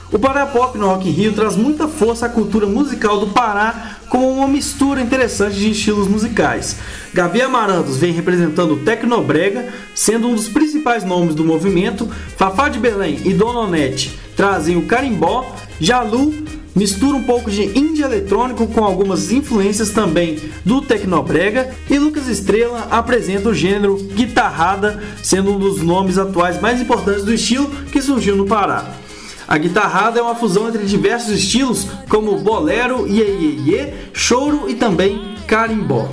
O 0.10 0.18
Pará 0.18 0.46
Pop 0.46 0.78
no 0.78 0.88
Rock 0.88 1.10
in 1.10 1.12
Rio 1.12 1.34
traz 1.34 1.58
muita 1.58 1.90
força 1.90 2.28
à 2.28 2.30
cultura 2.30 2.66
musical 2.66 3.20
do 3.20 3.28
Pará 3.28 3.99
com 4.10 4.32
uma 4.32 4.48
mistura 4.48 5.00
interessante 5.00 5.56
de 5.56 5.72
estilos 5.72 6.08
musicais. 6.08 6.78
Gabi 7.14 7.42
Amarantos 7.42 7.98
vem 7.98 8.12
representando 8.12 8.74
o 8.74 8.80
Tecnobrega, 8.80 9.72
sendo 9.94 10.28
um 10.28 10.36
dos 10.36 10.48
principais 10.48 11.04
nomes 11.04 11.36
do 11.36 11.46
movimento. 11.46 12.10
Fafá 12.36 12.70
de 12.70 12.80
Belém 12.80 13.20
e 13.24 13.34
Dona 13.34 13.60
Onete 13.60 14.18
trazem 14.36 14.76
o 14.76 14.86
carimbó. 14.86 15.56
Jalu 15.80 16.34
mistura 16.76 17.18
um 17.18 17.24
pouco 17.24 17.52
de 17.52 17.64
indie 17.78 18.04
eletrônico 18.04 18.66
com 18.68 18.84
algumas 18.84 19.32
influências 19.32 19.92
também 19.92 20.40
do 20.66 20.82
Tecnobrega. 20.82 21.70
E 21.90 22.00
Lucas 22.00 22.28
Estrela 22.28 22.88
apresenta 22.90 23.50
o 23.50 23.54
gênero 23.54 23.98
guitarrada, 23.98 25.02
sendo 25.22 25.54
um 25.54 25.60
dos 25.60 25.82
nomes 25.82 26.18
atuais 26.18 26.60
mais 26.60 26.82
importantes 26.82 27.24
do 27.24 27.34
estilo 27.34 27.70
que 27.92 28.02
surgiu 28.02 28.36
no 28.36 28.46
Pará. 28.46 28.96
A 29.50 29.58
guitarrada 29.58 30.20
é 30.20 30.22
uma 30.22 30.36
fusão 30.36 30.68
entre 30.68 30.86
diversos 30.86 31.32
estilos, 31.32 31.88
como 32.08 32.38
bolero, 32.38 33.08
iê, 33.08 33.24
iê, 33.24 33.72
iê 33.72 33.94
choro 34.14 34.70
e 34.70 34.76
também 34.76 35.34
carimbó. 35.48 36.08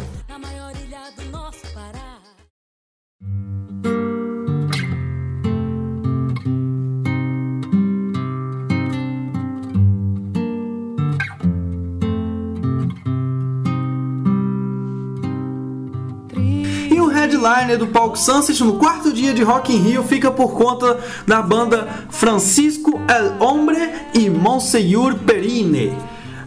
Headliner 17.67 17.79
do 17.79 17.89
palco 17.89 18.17
Sunset 18.17 18.63
no 18.63 18.79
quarto 18.79 19.13
dia 19.13 19.35
de 19.35 19.43
Rock 19.43 19.75
in 19.75 19.79
Rio 19.79 20.05
fica 20.05 20.31
por 20.31 20.53
conta 20.53 20.99
da 21.27 21.43
banda 21.43 22.07
Francisco 22.11 23.01
El 23.09 23.35
Hombre 23.41 23.93
e 24.15 24.31
Monsenhor 24.31 25.17
Perine. 25.17 25.93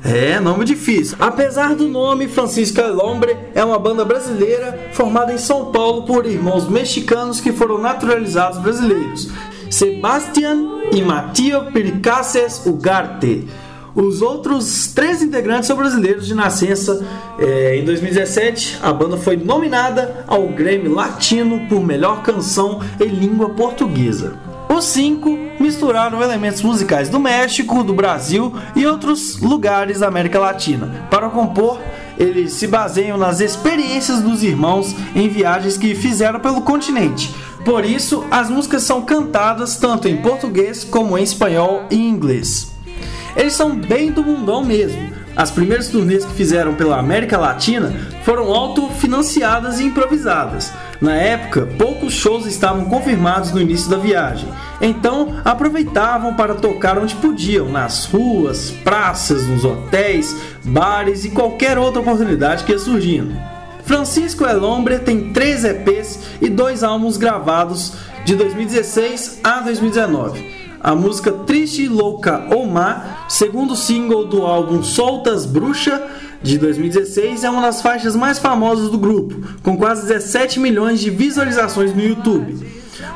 É, 0.02 0.40
nome 0.40 0.64
difícil. 0.64 1.18
Apesar 1.20 1.76
do 1.76 1.90
nome, 1.90 2.30
Francisco 2.30 2.80
El 2.80 2.98
Hombre 3.00 3.38
é 3.54 3.64
uma 3.64 3.78
banda 3.78 4.06
brasileira 4.06 4.90
formada 4.94 5.34
em 5.34 5.38
São 5.38 5.72
Paulo 5.72 6.04
por 6.04 6.26
irmãos 6.26 6.70
mexicanos 6.70 7.42
que 7.42 7.52
foram 7.52 7.78
naturalizados 7.78 8.60
brasileiros. 8.60 9.30
Sebastián 9.70 10.84
e 10.92 11.02
Mateo 11.02 11.72
Pircases 11.72 12.66
Ugarte. 12.66 13.46
Os 14.00 14.22
outros 14.22 14.88
três 14.88 15.22
integrantes 15.22 15.68
são 15.68 15.76
brasileiros 15.76 16.26
de 16.26 16.34
nascença. 16.34 17.06
É, 17.38 17.76
em 17.76 17.84
2017, 17.84 18.80
a 18.82 18.94
banda 18.94 19.18
foi 19.18 19.36
nominada 19.36 20.24
ao 20.26 20.48
Grammy 20.48 20.88
Latino 20.88 21.68
por 21.68 21.84
melhor 21.84 22.24
canção 22.24 22.80
em 22.98 23.08
língua 23.08 23.50
portuguesa. 23.50 24.38
Os 24.70 24.86
cinco 24.86 25.38
misturaram 25.60 26.22
elementos 26.22 26.62
musicais 26.62 27.10
do 27.10 27.20
México, 27.20 27.84
do 27.84 27.94
Brasil 27.94 28.54
e 28.74 28.88
outros 28.88 29.38
lugares 29.42 30.00
da 30.00 30.08
América 30.08 30.40
Latina. 30.40 31.08
Para 31.12 31.30
compor, 31.30 31.78
eles 32.18 32.54
se 32.54 32.68
baseiam 32.68 33.18
nas 33.18 33.42
experiências 33.42 34.22
dos 34.22 34.44
irmãos 34.44 34.96
em 35.14 35.28
viagens 35.28 35.78
que 35.78 35.94
fizeram 35.94 36.40
pelo 36.40 36.62
continente. 36.62 37.36
Por 37.66 37.84
isso, 37.84 38.24
as 38.32 38.50
músicas 38.50 38.84
são 38.84 39.02
cantadas 39.02 39.76
tanto 39.76 40.08
em 40.08 40.22
português 40.22 40.86
como 40.86 41.18
em 41.18 41.24
espanhol 41.24 41.84
e 41.92 41.98
inglês. 41.98 42.79
Eles 43.36 43.54
são 43.54 43.76
bem 43.76 44.12
do 44.12 44.24
mundão 44.24 44.64
mesmo. 44.64 45.10
As 45.36 45.52
primeiras 45.52 45.88
turnês 45.88 46.26
que 46.26 46.34
fizeram 46.34 46.76
pela 46.76 47.00
América 47.00 47.38
Latina 47.38 47.94
foram 48.24 48.54
autofinanciadas 48.54 49.80
e 49.80 49.86
improvisadas. 49.86 50.74
Na 51.00 51.16
época, 51.16 51.66
poucos 51.78 52.14
shows 52.14 52.46
estavam 52.46 52.86
confirmados 52.86 53.54
no 53.54 53.62
início 53.62 53.90
da 53.90 53.98
viagem, 53.98 54.50
então 54.82 55.40
aproveitavam 55.46 56.34
para 56.34 56.56
tocar 56.56 56.98
onde 56.98 57.16
podiam, 57.16 57.70
nas 57.70 58.04
ruas, 58.04 58.72
praças, 58.84 59.48
nos 59.48 59.64
hotéis, 59.64 60.36
bares 60.62 61.24
e 61.24 61.30
qualquer 61.30 61.78
outra 61.78 62.02
oportunidade 62.02 62.66
que 62.66 62.74
ia 62.74 62.80
surgindo. 62.80 63.34
Francisco 63.86 64.46
Elombre 64.46 65.00
tem 65.00 65.32
três 65.32 65.64
EPs 65.64 66.20
e 66.42 66.50
dois 66.50 66.84
álbuns 66.84 67.16
gravados 67.16 67.94
de 68.26 68.36
2016 68.36 69.40
a 69.42 69.62
2019. 69.62 70.59
A 70.82 70.96
música 70.96 71.32
Triste 71.32 71.90
Louca 71.90 72.48
Omar, 72.56 73.26
segundo 73.28 73.76
single 73.76 74.26
do 74.26 74.46
álbum 74.46 74.82
Soltas 74.82 75.46
Bruxa, 75.46 76.02
de 76.42 76.58
2016, 76.58 77.44
é 77.44 77.50
uma 77.50 77.62
das 77.62 77.82
faixas 77.82 78.16
mais 78.16 78.40
famosas 78.40 78.90
do 78.90 78.98
grupo, 78.98 79.46
com 79.62 79.76
quase 79.76 80.08
17 80.08 80.58
milhões 80.58 81.02
de 81.02 81.10
visualizações 81.10 81.94
no 81.94 82.02
YouTube. 82.02 82.66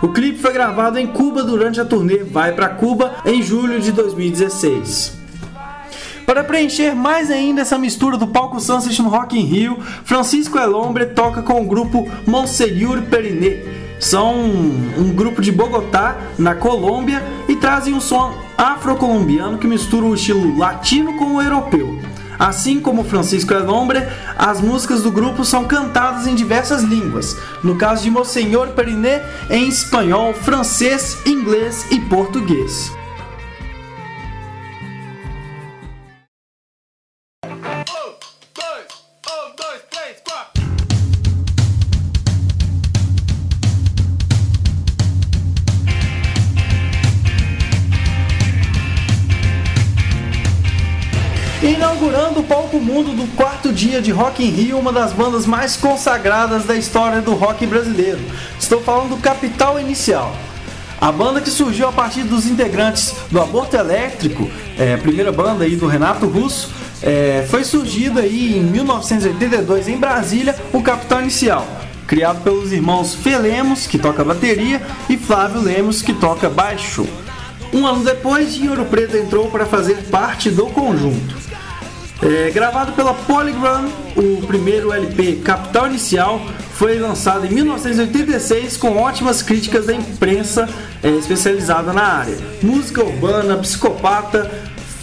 O 0.01 0.09
clipe 0.09 0.39
foi 0.39 0.51
gravado 0.51 0.99
em 0.99 1.07
Cuba 1.07 1.41
durante 1.41 1.79
a 1.79 1.85
turnê 1.85 2.17
Vai 2.17 2.51
para 2.51 2.67
Cuba 2.67 3.13
em 3.25 3.41
julho 3.41 3.79
de 3.79 3.93
2016. 3.93 5.13
Para 6.25 6.43
preencher 6.43 6.93
mais 6.93 7.31
ainda 7.31 7.61
essa 7.61 7.77
mistura 7.77 8.17
do 8.17 8.27
palco 8.27 8.59
Sunset 8.59 9.01
no 9.01 9.07
Rock 9.09 9.39
in 9.39 9.43
Rio, 9.43 9.77
Francisco 10.03 10.57
Elombre 10.57 11.05
toca 11.07 11.41
com 11.41 11.61
o 11.61 11.65
grupo 11.65 12.09
Monseigneur 12.25 13.01
Perinet. 13.03 13.63
São 14.03 14.35
um 14.35 15.13
grupo 15.15 15.41
de 15.41 15.49
Bogotá, 15.49 16.17
na 16.37 16.53
Colômbia, 16.53 17.23
e 17.47 17.55
trazem 17.55 17.93
um 17.93 18.01
som 18.01 18.37
afro-colombiano 18.57 19.57
que 19.57 19.65
mistura 19.65 20.05
o 20.05 20.13
estilo 20.13 20.57
latino 20.57 21.17
com 21.17 21.35
o 21.35 21.41
europeu. 21.41 21.97
Assim 22.37 22.81
como 22.81 23.05
Francisco 23.05 23.53
Elombre, 23.53 24.05
as 24.37 24.59
músicas 24.59 25.03
do 25.03 25.09
grupo 25.09 25.45
são 25.45 25.63
cantadas 25.63 26.27
em 26.27 26.35
diversas 26.35 26.83
línguas. 26.83 27.37
No 27.63 27.77
caso 27.77 28.03
de 28.03 28.11
Monsenhor 28.11 28.71
Perinet, 28.71 29.23
em 29.49 29.69
espanhol, 29.69 30.33
francês, 30.33 31.17
inglês 31.25 31.87
e 31.89 32.01
português. 32.01 32.91
Inaugurando 51.73 52.41
o 52.41 52.43
palco 52.43 52.77
mundo 52.79 53.15
do 53.15 53.25
quarto 53.35 53.73
dia 53.73 53.99
de 53.99 54.11
Rock 54.11 54.45
in 54.45 54.51
Rio, 54.51 54.77
uma 54.77 54.93
das 54.93 55.11
bandas 55.11 55.47
mais 55.47 55.75
consagradas 55.75 56.65
da 56.65 56.75
história 56.75 57.19
do 57.19 57.33
rock 57.33 57.65
brasileiro. 57.65 58.19
Estou 58.59 58.79
falando 58.79 59.15
do 59.15 59.17
Capital 59.17 59.79
Inicial. 59.79 60.35
A 61.01 61.11
banda 61.11 61.41
que 61.41 61.49
surgiu 61.49 61.87
a 61.87 61.91
partir 61.91 62.25
dos 62.25 62.45
integrantes 62.45 63.15
do 63.31 63.41
Aborto 63.41 63.75
Elétrico, 63.75 64.47
é, 64.77 64.97
primeira 64.97 65.31
banda 65.31 65.63
aí 65.63 65.75
do 65.75 65.87
Renato 65.87 66.27
Russo, 66.27 66.69
é, 67.01 67.43
foi 67.49 67.63
surgida 67.63 68.21
aí 68.21 68.55
em 68.59 68.63
1982 68.63 69.87
em 69.87 69.97
Brasília, 69.97 70.55
o 70.71 70.79
Capital 70.79 71.21
Inicial, 71.21 71.67
criado 72.05 72.43
pelos 72.43 72.71
irmãos 72.71 73.15
Felemos, 73.15 73.87
que 73.87 73.97
toca 73.97 74.23
bateria, 74.23 74.79
e 75.09 75.17
Flávio 75.17 75.63
Lemos, 75.63 76.03
que 76.03 76.13
toca 76.13 76.51
baixo. 76.51 77.07
Um 77.73 77.87
ano 77.87 78.03
depois, 78.03 78.61
Ouro 78.61 78.85
Preto 78.85 79.17
entrou 79.17 79.49
para 79.49 79.65
fazer 79.65 80.03
parte 80.11 80.51
do 80.51 80.67
conjunto. 80.67 81.52
É, 82.21 82.51
gravado 82.51 82.93
pela 82.93 83.13
Polygram, 83.13 83.89
o 84.15 84.45
primeiro 84.47 84.93
LP 84.93 85.41
Capital 85.43 85.87
Inicial 85.87 86.39
foi 86.73 86.97
lançado 86.97 87.45
em 87.45 87.49
1986 87.49 88.77
com 88.77 88.97
ótimas 88.97 89.41
críticas 89.41 89.87
da 89.87 89.93
imprensa 89.93 90.69
é, 91.01 91.09
especializada 91.09 91.91
na 91.91 92.03
área. 92.03 92.37
Música 92.61 93.03
urbana, 93.03 93.57
psicopata, 93.57 94.49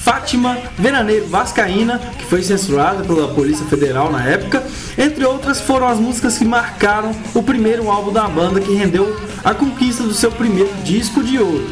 Fátima, 0.00 0.56
Veraneiro 0.78 1.26
Vascaína, 1.26 1.98
que 2.18 2.24
foi 2.24 2.42
censurada 2.42 3.04
pela 3.04 3.34
Polícia 3.34 3.66
Federal 3.66 4.10
na 4.10 4.24
época, 4.24 4.62
entre 4.96 5.24
outras 5.26 5.60
foram 5.60 5.86
as 5.86 5.98
músicas 5.98 6.38
que 6.38 6.44
marcaram 6.44 7.14
o 7.34 7.42
primeiro 7.42 7.90
álbum 7.90 8.10
da 8.10 8.26
banda 8.26 8.60
que 8.60 8.72
rendeu 8.72 9.14
a 9.44 9.52
conquista 9.52 10.02
do 10.02 10.14
seu 10.14 10.32
primeiro 10.32 10.72
disco 10.82 11.22
de 11.22 11.38
ouro. 11.38 11.68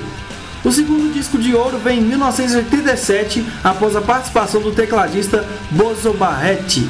O 0.64 0.72
segundo 0.72 1.12
disco 1.12 1.38
de 1.38 1.54
ouro 1.54 1.78
vem 1.78 2.00
em 2.00 2.02
1987, 2.02 3.44
após 3.62 3.94
a 3.94 4.00
participação 4.00 4.60
do 4.60 4.72
tecladista 4.72 5.46
Bozo 5.70 6.12
Barretti 6.12 6.88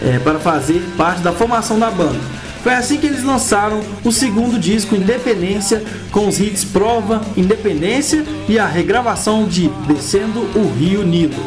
é, 0.00 0.18
para 0.18 0.38
fazer 0.38 0.80
parte 0.96 1.20
da 1.20 1.32
formação 1.32 1.78
da 1.78 1.90
banda. 1.90 2.20
Foi 2.62 2.74
assim 2.74 2.98
que 2.98 3.06
eles 3.06 3.22
lançaram 3.22 3.80
o 4.04 4.12
segundo 4.12 4.58
disco 4.58 4.94
Independência, 4.94 5.82
com 6.10 6.28
os 6.28 6.38
hits 6.40 6.64
Prova, 6.64 7.20
Independência 7.36 8.24
e 8.48 8.58
a 8.58 8.66
regravação 8.66 9.46
de 9.46 9.68
Descendo 9.86 10.40
o 10.54 10.72
Rio 10.76 11.02
Nilo. 11.04 11.42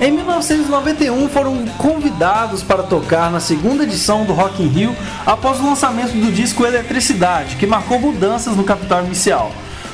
Em 0.00 0.10
1991 0.10 1.28
foram 1.28 1.66
convidados 1.76 2.62
para 2.62 2.82
tocar 2.82 3.30
na 3.30 3.38
segunda 3.38 3.84
edição 3.84 4.24
do 4.24 4.32
Rock 4.32 4.62
in 4.62 4.68
Rio 4.68 4.96
após 5.26 5.60
o 5.60 5.66
lançamento 5.66 6.12
do 6.12 6.32
disco 6.32 6.64
Eletricidade, 6.64 7.56
que 7.56 7.66
marcou 7.66 7.98
mudanças 7.98 8.56
no 8.56 8.64
capital 8.64 9.04
inicial. 9.04 9.52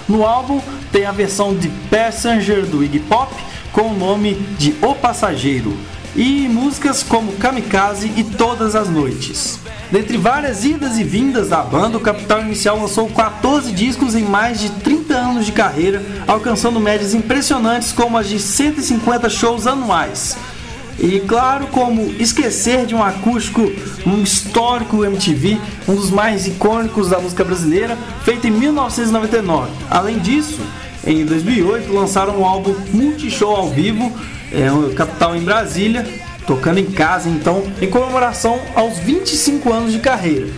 No 0.09 0.25
álbum 0.25 0.61
tem 0.97 1.05
a 1.05 1.13
versão 1.13 1.55
de 1.55 1.69
Passenger 1.91 2.65
do 2.65 2.83
Iggy 2.83 3.01
Pop 3.01 3.31
com 3.71 3.91
o 3.91 3.95
nome 3.95 4.33
de 4.59 4.75
O 4.81 4.95
Passageiro 4.95 5.77
e 6.17 6.49
músicas 6.49 7.03
como 7.03 7.33
Kamikaze 7.33 8.11
e 8.17 8.25
Todas 8.25 8.75
as 8.75 8.89
Noites. 8.89 9.61
Dentre 9.93 10.17
várias 10.17 10.65
idas 10.65 10.97
e 10.97 11.05
vindas 11.05 11.51
da 11.51 11.61
banda, 11.61 11.99
o 11.99 12.01
Capital 12.01 12.41
Inicial 12.41 12.81
lançou 12.81 13.11
14 13.11 13.73
discos 13.73 14.15
em 14.15 14.23
mais 14.23 14.59
de 14.59 14.71
30 14.71 15.15
anos 15.15 15.45
de 15.45 15.53
carreira, 15.53 16.03
alcançando 16.27 16.81
médias 16.81 17.13
impressionantes 17.13 17.93
como 17.93 18.17
as 18.17 18.27
de 18.27 18.39
150 18.39 19.29
shows 19.29 19.67
anuais. 19.67 20.35
E 20.99 21.21
claro, 21.21 21.67
como 21.67 22.11
esquecer 22.19 22.87
de 22.87 22.95
um 22.95 23.03
acústico, 23.03 23.71
um 24.07 24.23
histórico 24.23 25.05
MTV, 25.05 25.59
um 25.87 25.95
dos 25.95 26.11
mais 26.11 26.47
icônicos 26.47 27.11
da 27.11 27.19
música 27.19 27.45
brasileira, 27.45 27.99
feito 28.25 28.47
em 28.47 28.51
1999. 28.51 29.71
Além 29.91 30.19
disso, 30.19 30.59
em 31.07 31.25
2008 31.25 31.93
lançaram 31.93 32.41
um 32.41 32.45
álbum 32.45 32.75
multishow 32.93 33.55
ao 33.55 33.69
vivo, 33.69 34.13
é, 34.53 34.71
o 34.73 34.93
Capital 34.93 35.37
em 35.37 35.41
Brasília, 35.41 36.07
tocando 36.47 36.79
em 36.79 36.87
casa 36.87 37.29
então, 37.29 37.63
em 37.81 37.89
comemoração 37.89 38.61
aos 38.75 38.99
25 38.99 39.73
anos 39.73 39.93
de 39.93 39.99
carreira. 40.01 40.49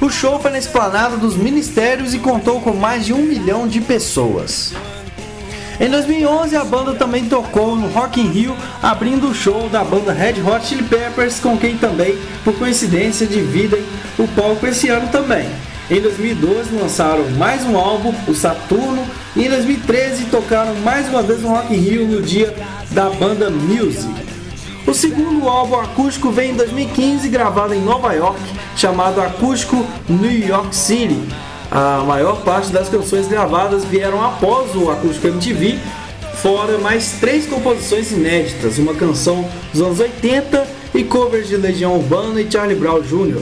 O 0.00 0.10
show 0.10 0.38
foi 0.40 0.50
na 0.50 0.58
esplanada 0.58 1.16
dos 1.16 1.36
ministérios 1.36 2.14
e 2.14 2.18
contou 2.18 2.60
com 2.60 2.72
mais 2.72 3.06
de 3.06 3.12
um 3.12 3.22
milhão 3.22 3.66
de 3.66 3.80
pessoas. 3.80 4.74
Em 5.78 5.90
2011, 5.90 6.56
a 6.56 6.64
banda 6.64 6.94
também 6.94 7.26
tocou 7.26 7.76
no 7.76 7.88
Rock 7.88 8.18
in 8.18 8.28
Rio, 8.28 8.56
abrindo 8.82 9.28
o 9.28 9.34
show 9.34 9.68
da 9.68 9.84
banda 9.84 10.12
Red 10.12 10.40
Hot 10.40 10.66
Chili 10.66 10.82
Peppers, 10.82 11.38
com 11.38 11.56
quem 11.58 11.76
também, 11.76 12.18
por 12.42 12.54
coincidência, 12.54 13.26
dividem 13.26 13.84
o 14.18 14.26
palco 14.28 14.66
esse 14.66 14.88
ano 14.88 15.08
também. 15.08 15.46
Em 15.88 16.00
2012 16.00 16.74
lançaram 16.74 17.30
mais 17.38 17.64
um 17.64 17.78
álbum, 17.78 18.12
o 18.26 18.34
Saturno, 18.34 19.06
e 19.36 19.44
em 19.44 19.48
2013 19.48 20.24
tocaram 20.24 20.74
mais 20.76 21.08
uma 21.08 21.22
vez 21.22 21.42
no 21.42 21.50
Rock 21.50 21.72
in 21.72 21.78
Rio 21.78 22.08
no 22.08 22.20
dia 22.20 22.52
da 22.90 23.08
banda 23.08 23.48
Music. 23.50 24.12
O 24.84 24.92
segundo 24.92 25.48
álbum 25.48 25.76
acústico 25.76 26.30
vem 26.30 26.50
em 26.50 26.54
2015, 26.56 27.28
gravado 27.28 27.72
em 27.72 27.80
Nova 27.80 28.12
York, 28.14 28.40
chamado 28.76 29.20
Acústico 29.20 29.86
New 30.08 30.48
York 30.48 30.74
City, 30.74 31.20
a 31.70 32.02
maior 32.04 32.42
parte 32.42 32.72
das 32.72 32.88
canções 32.88 33.28
gravadas 33.28 33.84
vieram 33.84 34.24
após 34.24 34.74
o 34.74 34.90
Acústico 34.90 35.28
MTV, 35.28 35.78
fora 36.42 36.78
mais 36.78 37.12
três 37.20 37.46
composições 37.46 38.10
inéditas, 38.10 38.78
uma 38.78 38.94
canção 38.94 39.48
dos 39.72 39.80
anos 39.80 40.00
80 40.00 40.66
e 40.94 41.04
covers 41.04 41.46
de 41.46 41.56
Legião 41.56 41.94
Urbana 41.94 42.40
e 42.40 42.50
Charlie 42.50 42.76
Brown 42.76 43.00
Jr. 43.02 43.40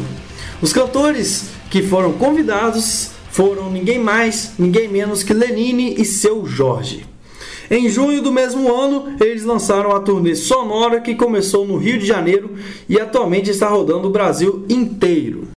Os 0.60 0.72
cantores 0.72 1.53
que 1.74 1.82
foram 1.82 2.12
convidados 2.12 3.10
foram 3.32 3.68
ninguém 3.68 3.98
mais, 3.98 4.52
ninguém 4.56 4.86
menos 4.86 5.24
que 5.24 5.34
Lenine 5.34 5.96
e 5.98 6.04
seu 6.04 6.46
Jorge. 6.46 7.04
Em 7.68 7.88
junho 7.88 8.22
do 8.22 8.30
mesmo 8.30 8.72
ano, 8.72 9.16
eles 9.20 9.42
lançaram 9.42 9.90
a 9.90 9.98
turnê 9.98 10.36
sonora 10.36 11.00
que 11.00 11.16
começou 11.16 11.66
no 11.66 11.76
Rio 11.76 11.98
de 11.98 12.06
Janeiro 12.06 12.54
e 12.88 13.00
atualmente 13.00 13.50
está 13.50 13.68
rodando 13.68 14.06
o 14.06 14.12
Brasil 14.12 14.64
inteiro. 14.68 15.53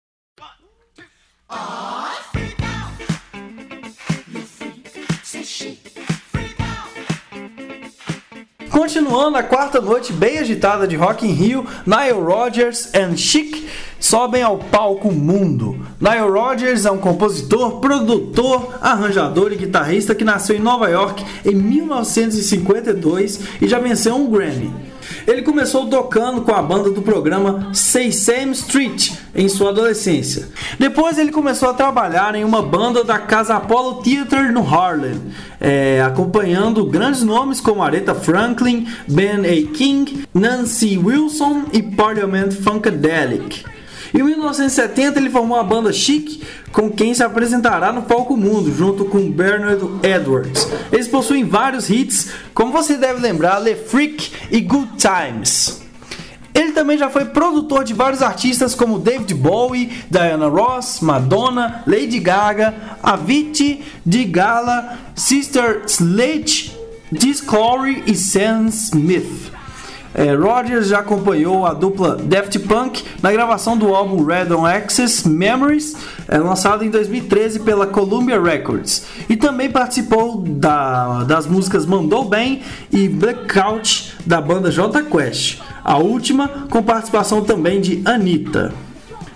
Continuando 8.75 9.39
a 9.39 9.43
quarta 9.45 9.81
noite 9.81 10.13
bem 10.13 10.41
agitada 10.41 10.85
de 10.85 10.97
Rock 10.97 11.25
in 11.25 11.31
Rio, 11.31 11.65
Nile 11.87 12.21
Rodgers 12.21 12.93
and 12.93 13.17
Chic 13.17 13.69
sobem 14.01 14.43
ao 14.43 14.59
palco 14.59 15.13
mundo. 15.13 15.87
Nile 16.01 16.29
Rodgers 16.29 16.85
é 16.85 16.91
um 16.91 16.99
compositor, 16.99 17.79
produtor, 17.79 18.77
arranjador 18.81 19.53
e 19.53 19.57
guitarrista 19.57 20.13
que 20.13 20.25
nasceu 20.25 20.57
em 20.57 20.59
Nova 20.59 20.89
York 20.89 21.25
em 21.45 21.55
1952 21.55 23.39
e 23.63 23.69
já 23.69 23.79
venceu 23.79 24.17
um 24.17 24.29
Grammy. 24.29 24.75
Ele 25.27 25.43
começou 25.43 25.87
tocando 25.87 26.43
com 26.43 26.53
a 26.53 26.63
banda 26.63 26.91
do 26.91 27.03
programa 27.03 27.71
Say 27.73 28.13
Same 28.13 28.53
Street 28.53 29.13
em 29.35 29.49
sua 29.49 29.71
adolescência. 29.71 30.49
Depois 30.79 31.19
ele 31.19 31.33
começou 31.33 31.71
a 31.71 31.75
trabalhar 31.75 32.35
em 32.35 32.45
uma 32.45 32.63
banda 32.63 33.03
da 33.03 33.19
Casa 33.19 33.57
Apollo 33.57 34.03
Theater 34.03 34.53
no 34.53 34.63
Harlem, 34.63 35.21
é, 35.61 36.03
acompanhando 36.03 36.85
grandes 36.87 37.23
nomes 37.23 37.61
como 37.61 37.83
Aretha 37.83 38.15
Franklin, 38.15 38.87
Ben 39.09 39.41
A. 39.41 39.73
King, 39.73 40.27
Nancy 40.33 40.99
Wilson 40.99 41.65
e 41.73 41.83
Parliament 41.83 42.53
Funkadelic. 42.53 43.74
Em 44.15 44.23
1970 44.23 45.19
ele 45.19 45.29
formou 45.29 45.59
a 45.59 45.65
banda 45.65 45.93
Chic, 45.93 46.41
com 46.71 46.89
quem 46.89 47.13
se 47.13 47.25
apresentará 47.25 47.93
no 47.93 48.03
palco 48.03 48.37
mundo, 48.37 48.73
junto 48.73 49.05
com 49.07 49.29
Bernard 49.29 49.85
Edwards. 50.05 50.69
Eles 50.93 51.09
possuem 51.09 51.45
vários 51.45 51.91
hits, 51.91 52.31
como 52.55 52.73
você 52.73 52.97
deve 52.97 53.21
lembrar, 53.21 53.59
Le 53.59 53.75
Freak 53.75 54.31
e 54.53 54.61
Good 54.61 54.93
Times. 54.99 55.83
Ele 56.55 56.71
também 56.71 56.97
já 56.97 57.11
foi 57.11 57.25
produtor 57.25 57.83
de 57.83 57.93
vários 57.93 58.23
artistas 58.23 58.77
como 58.77 59.01
David 59.01 59.35
Bowie, 59.35 59.91
Diana 60.09 60.47
Ross, 60.47 61.01
Madonna, 61.01 61.83
Lady 61.85 62.21
Gaga, 62.21 62.73
Avicii, 63.03 63.83
Digala, 64.07 64.97
Sister 65.17 65.83
Sledge, 65.89 66.73
Discovery 67.11 68.05
e 68.07 68.15
Sam 68.15 68.69
Smith. 68.69 69.54
É, 70.15 70.33
Rogers 70.33 70.87
já 70.87 71.01
acompanhou 71.01 71.67
a 71.67 71.75
dupla 71.75 72.17
Daft 72.17 72.57
Punk 72.61 73.05
na 73.21 73.33
gravação 73.33 73.77
do 73.77 73.93
álbum 73.93 74.25
Red 74.25 74.55
on 74.55 74.65
Access 74.65 75.29
Memories, 75.29 75.97
é, 76.29 76.39
lançado 76.39 76.85
em 76.85 76.91
2013 76.91 77.61
pela 77.61 77.87
Columbia 77.87 78.41
Records, 78.41 79.07
e 79.29 79.37
também 79.37 79.69
participou 79.69 80.41
da, 80.41 81.25
das 81.25 81.47
músicas 81.47 81.85
Mandou 81.85 82.25
Bem 82.25 82.63
e 82.93 83.09
Blackout 83.09 84.15
da 84.25 84.41
banda 84.41 84.71
J 84.71 85.03
Quest, 85.03 85.61
a 85.83 85.99
última 85.99 86.49
com 86.71 86.81
participação 86.83 87.43
também 87.43 87.81
de 87.81 88.01
Anitta. 88.05 88.73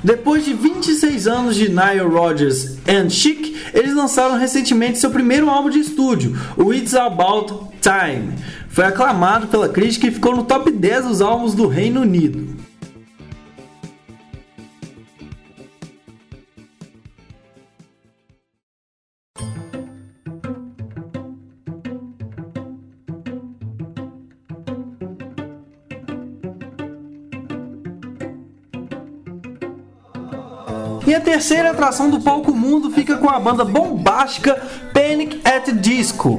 Depois 0.02 0.44
de 0.44 0.54
26 0.54 1.26
anos 1.26 1.56
de 1.56 1.68
Nile 1.68 2.06
Rodgers 2.08 2.78
and 2.88 3.10
Chic, 3.10 3.56
eles 3.74 3.94
lançaram 3.94 4.38
recentemente 4.38 4.98
seu 4.98 5.10
primeiro 5.10 5.50
álbum 5.50 5.70
de 5.70 5.80
estúdio, 5.80 6.38
o 6.56 6.72
It's 6.72 6.94
About 6.94 7.66
Time. 7.80 8.34
Foi 8.68 8.84
aclamado 8.84 9.48
pela 9.48 9.68
crítica 9.68 10.06
e 10.06 10.12
ficou 10.12 10.36
no 10.36 10.44
top 10.44 10.70
10 10.70 11.06
dos 11.06 11.20
álbuns 11.20 11.52
do 11.52 11.66
Reino 11.66 12.02
Unido. 12.02 12.57
E 31.08 31.14
a 31.14 31.20
terceira 31.20 31.70
atração 31.70 32.10
do 32.10 32.20
palco 32.20 32.52
mundo 32.52 32.90
fica 32.90 33.16
com 33.16 33.30
a 33.30 33.40
banda 33.40 33.64
bombástica 33.64 34.62
Panic 34.92 35.40
at 35.42 35.72
Disco. 35.72 36.38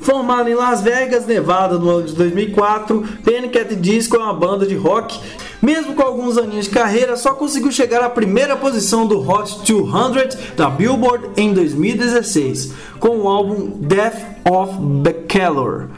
Formada 0.00 0.50
em 0.50 0.54
Las 0.54 0.82
Vegas, 0.82 1.24
Nevada, 1.24 1.78
no 1.78 1.88
ano 1.88 2.06
de 2.06 2.12
2004, 2.12 3.08
Panic 3.24 3.58
at 3.58 3.74
Disco 3.76 4.16
é 4.16 4.18
uma 4.18 4.34
banda 4.34 4.66
de 4.66 4.74
rock. 4.74 5.18
Mesmo 5.62 5.94
com 5.94 6.02
alguns 6.02 6.36
aninhos 6.36 6.66
de 6.66 6.72
carreira, 6.72 7.16
só 7.16 7.32
conseguiu 7.32 7.72
chegar 7.72 8.02
à 8.02 8.10
primeira 8.10 8.54
posição 8.54 9.06
do 9.06 9.18
Hot 9.26 9.60
200 9.64 10.36
da 10.56 10.68
Billboard 10.68 11.30
em 11.34 11.54
2016, 11.54 12.74
com 13.00 13.16
o 13.16 13.26
álbum 13.26 13.78
Death 13.80 14.18
of 14.44 14.74
Bachelor. 14.78 15.88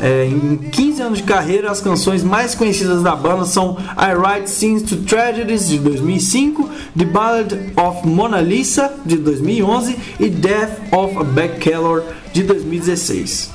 É, 0.00 0.26
em 0.26 0.56
15 0.56 1.02
anos 1.02 1.18
de 1.18 1.24
carreira, 1.24 1.70
as 1.70 1.80
canções 1.80 2.24
mais 2.24 2.54
conhecidas 2.54 3.02
da 3.02 3.14
banda 3.14 3.44
são 3.44 3.78
I 3.96 4.14
Write 4.14 4.50
Scenes 4.50 4.82
to 4.82 4.96
Tragedies 4.98 5.68
de 5.68 5.78
2005, 5.78 6.68
The 6.98 7.04
Ballad 7.04 7.54
of 7.76 8.06
Mona 8.06 8.40
Lisa 8.40 8.92
de 9.06 9.16
2011 9.16 9.96
e 10.18 10.28
Death 10.28 10.92
of 10.92 11.16
a 11.16 11.22
Bachelor 11.22 12.02
de 12.32 12.42
2016. 12.42 13.50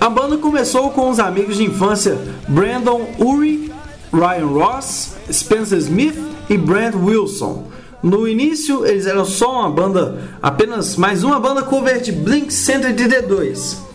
A 0.00 0.08
banda 0.08 0.38
começou 0.38 0.90
com 0.90 1.08
os 1.08 1.20
amigos 1.20 1.56
de 1.56 1.64
infância 1.64 2.18
Brandon 2.48 3.06
Urie, 3.18 3.70
Ryan 4.12 4.46
Ross, 4.46 5.14
Spencer 5.30 5.78
Smith 5.78 6.18
e 6.48 6.56
Brent 6.56 6.96
Wilson. 6.96 7.68
No 8.02 8.26
início, 8.26 8.84
eles 8.84 9.06
eram 9.06 9.24
só 9.24 9.60
uma 9.60 9.70
banda, 9.70 10.30
apenas 10.42 10.96
mais 10.96 11.22
uma 11.22 11.38
banda 11.38 11.62
cover 11.62 12.00
de 12.00 12.10
Blink 12.10 12.52
182 12.52 13.89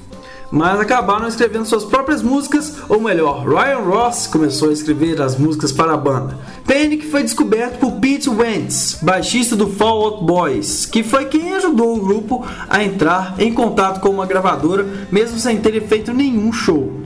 mas 0.51 0.79
acabaram 0.79 1.27
escrevendo 1.27 1.65
suas 1.65 1.83
próprias 1.83 2.21
músicas, 2.21 2.77
ou 2.87 2.99
melhor, 2.99 3.45
Ryan 3.47 3.79
Ross 3.79 4.27
começou 4.27 4.69
a 4.69 4.73
escrever 4.73 5.21
as 5.21 5.37
músicas 5.37 5.71
para 5.71 5.93
a 5.93 5.97
banda. 5.97 6.37
Panic 6.65 7.07
foi 7.07 7.23
descoberto 7.23 7.79
por 7.79 7.93
Pete 7.93 8.29
Wentz, 8.29 8.99
baixista 9.01 9.55
do 9.55 9.67
Fall 9.67 10.03
Out 10.03 10.23
Boys, 10.23 10.85
que 10.85 11.03
foi 11.03 11.25
quem 11.25 11.53
ajudou 11.53 11.95
o 11.95 12.05
grupo 12.05 12.45
a 12.69 12.83
entrar 12.83 13.35
em 13.37 13.53
contato 13.53 13.99
com 13.99 14.09
uma 14.09 14.25
gravadora, 14.25 14.85
mesmo 15.11 15.37
sem 15.37 15.57
ter 15.57 15.81
feito 15.87 16.13
nenhum 16.13 16.51
show. 16.51 17.05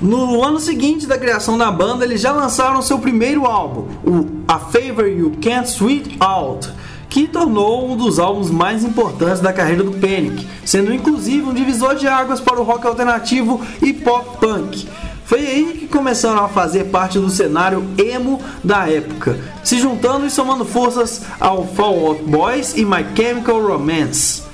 No 0.00 0.42
ano 0.42 0.58
seguinte 0.58 1.06
da 1.06 1.16
criação 1.16 1.56
da 1.56 1.70
banda, 1.70 2.04
eles 2.04 2.20
já 2.20 2.32
lançaram 2.32 2.82
seu 2.82 2.98
primeiro 2.98 3.46
álbum, 3.46 3.86
o 4.04 4.42
A 4.48 4.58
Favor 4.58 5.06
You 5.06 5.32
Can't 5.40 5.68
Sweet 5.68 6.16
Out, 6.18 6.68
que 7.12 7.28
tornou 7.28 7.92
um 7.92 7.94
dos 7.94 8.18
álbuns 8.18 8.50
mais 8.50 8.82
importantes 8.82 9.38
da 9.38 9.52
carreira 9.52 9.84
do 9.84 9.92
Panic, 9.92 10.46
sendo 10.64 10.94
inclusive 10.94 11.42
um 11.42 11.52
divisor 11.52 11.94
de 11.94 12.08
águas 12.08 12.40
para 12.40 12.58
o 12.58 12.64
rock 12.64 12.86
alternativo 12.86 13.60
e 13.82 13.92
pop 13.92 14.38
punk. 14.40 14.88
Foi 15.26 15.40
aí 15.40 15.76
que 15.78 15.88
começaram 15.88 16.42
a 16.42 16.48
fazer 16.48 16.84
parte 16.84 17.18
do 17.18 17.28
cenário 17.28 17.84
emo 17.98 18.40
da 18.64 18.88
época, 18.88 19.38
se 19.62 19.78
juntando 19.78 20.24
e 20.24 20.30
somando 20.30 20.64
forças 20.64 21.20
ao 21.38 21.66
Fall 21.66 22.06
Out 22.06 22.22
Boys 22.22 22.78
e 22.78 22.84
My 22.86 23.04
Chemical 23.14 23.60
Romance. 23.60 24.44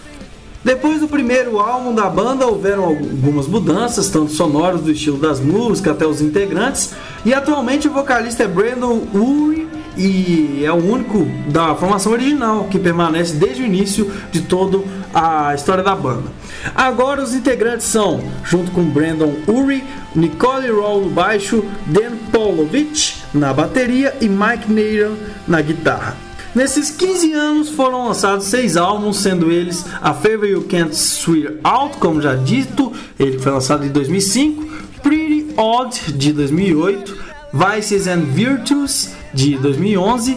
Depois 0.64 0.98
do 0.98 1.06
primeiro 1.06 1.60
álbum 1.60 1.94
da 1.94 2.10
banda, 2.10 2.44
houveram 2.44 2.84
algumas 2.84 3.46
mudanças, 3.46 4.10
tanto 4.10 4.32
sonoras 4.32 4.80
do 4.80 4.90
estilo 4.90 5.16
das 5.16 5.38
músicas 5.38 5.92
até 5.92 6.04
os 6.04 6.20
integrantes, 6.20 6.92
e 7.24 7.32
atualmente 7.32 7.86
o 7.86 7.92
vocalista 7.92 8.42
é 8.42 8.48
Brandon 8.48 9.00
Urie 9.14 9.67
e 9.98 10.64
é 10.64 10.70
o 10.70 10.76
único 10.76 11.26
da 11.48 11.74
formação 11.74 12.12
original 12.12 12.64
que 12.70 12.78
permanece 12.78 13.34
desde 13.34 13.62
o 13.62 13.66
início 13.66 14.10
de 14.30 14.42
toda 14.42 14.80
a 15.12 15.54
história 15.54 15.82
da 15.82 15.94
banda. 15.94 16.30
Agora 16.74 17.22
os 17.22 17.34
integrantes 17.34 17.86
são, 17.86 18.22
junto 18.44 18.70
com 18.70 18.84
Brandon 18.84 19.34
Uri, 19.46 19.82
Nicole 20.14 20.70
Roll 20.70 21.02
no 21.02 21.10
baixo, 21.10 21.64
Dan 21.86 22.16
Pavlovich 22.32 23.22
na 23.34 23.52
bateria 23.52 24.16
e 24.20 24.28
Mike 24.28 24.68
Nader 24.72 25.10
na 25.46 25.60
guitarra. 25.60 26.16
Nesses 26.54 26.90
15 26.90 27.32
anos 27.34 27.68
foram 27.70 28.06
lançados 28.06 28.46
seis 28.46 28.76
álbuns, 28.76 29.18
sendo 29.18 29.50
eles 29.50 29.84
A 30.00 30.14
Favor 30.14 30.46
You 30.46 30.62
Can't 30.62 30.94
Swear 30.94 31.54
Out, 31.62 31.98
como 31.98 32.22
já 32.22 32.34
dito, 32.34 32.92
ele 33.18 33.38
foi 33.38 33.52
lançado 33.52 33.84
em 33.84 33.90
2005, 33.90 34.66
Pretty 35.02 35.48
Odd 35.56 36.12
de 36.12 36.32
2008, 36.32 37.16
Vices 37.52 38.06
and 38.06 38.22
Virtues 38.22 39.17
de 39.34 39.56
2011, 39.58 40.36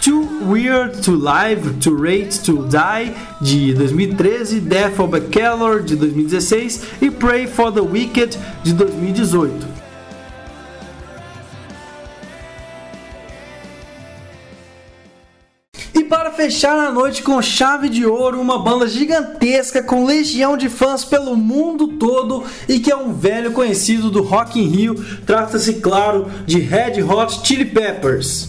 Too 0.00 0.24
Weird 0.42 1.02
to 1.02 1.12
Live, 1.12 1.80
To 1.80 1.94
Rate 1.96 2.42
to 2.44 2.68
Die 2.68 3.12
de 3.40 3.74
2013, 3.74 4.60
Death 4.60 5.00
of 5.00 5.14
a 5.14 5.20
Keller 5.20 5.82
de 5.82 5.96
2016 5.96 6.82
e 7.00 7.10
Pray 7.10 7.46
for 7.46 7.72
the 7.72 7.82
Wicked 7.82 8.36
de 8.62 8.72
2018. 8.74 9.85
Fechar 16.46 16.78
a 16.78 16.92
noite 16.92 17.24
com 17.24 17.42
chave 17.42 17.88
de 17.88 18.06
ouro, 18.06 18.40
uma 18.40 18.56
banda 18.56 18.86
gigantesca 18.86 19.82
com 19.82 20.04
legião 20.04 20.56
de 20.56 20.68
fãs 20.68 21.04
pelo 21.04 21.36
mundo 21.36 21.88
todo 21.98 22.44
e 22.68 22.78
que 22.78 22.88
é 22.88 22.96
um 22.96 23.12
velho 23.12 23.50
conhecido 23.50 24.12
do 24.12 24.22
Rock 24.22 24.60
in 24.60 24.68
Rio, 24.68 24.94
trata-se 25.26 25.80
claro 25.80 26.30
de 26.46 26.60
Red 26.60 27.02
Hot 27.02 27.44
Chili 27.44 27.64
Peppers. 27.64 28.48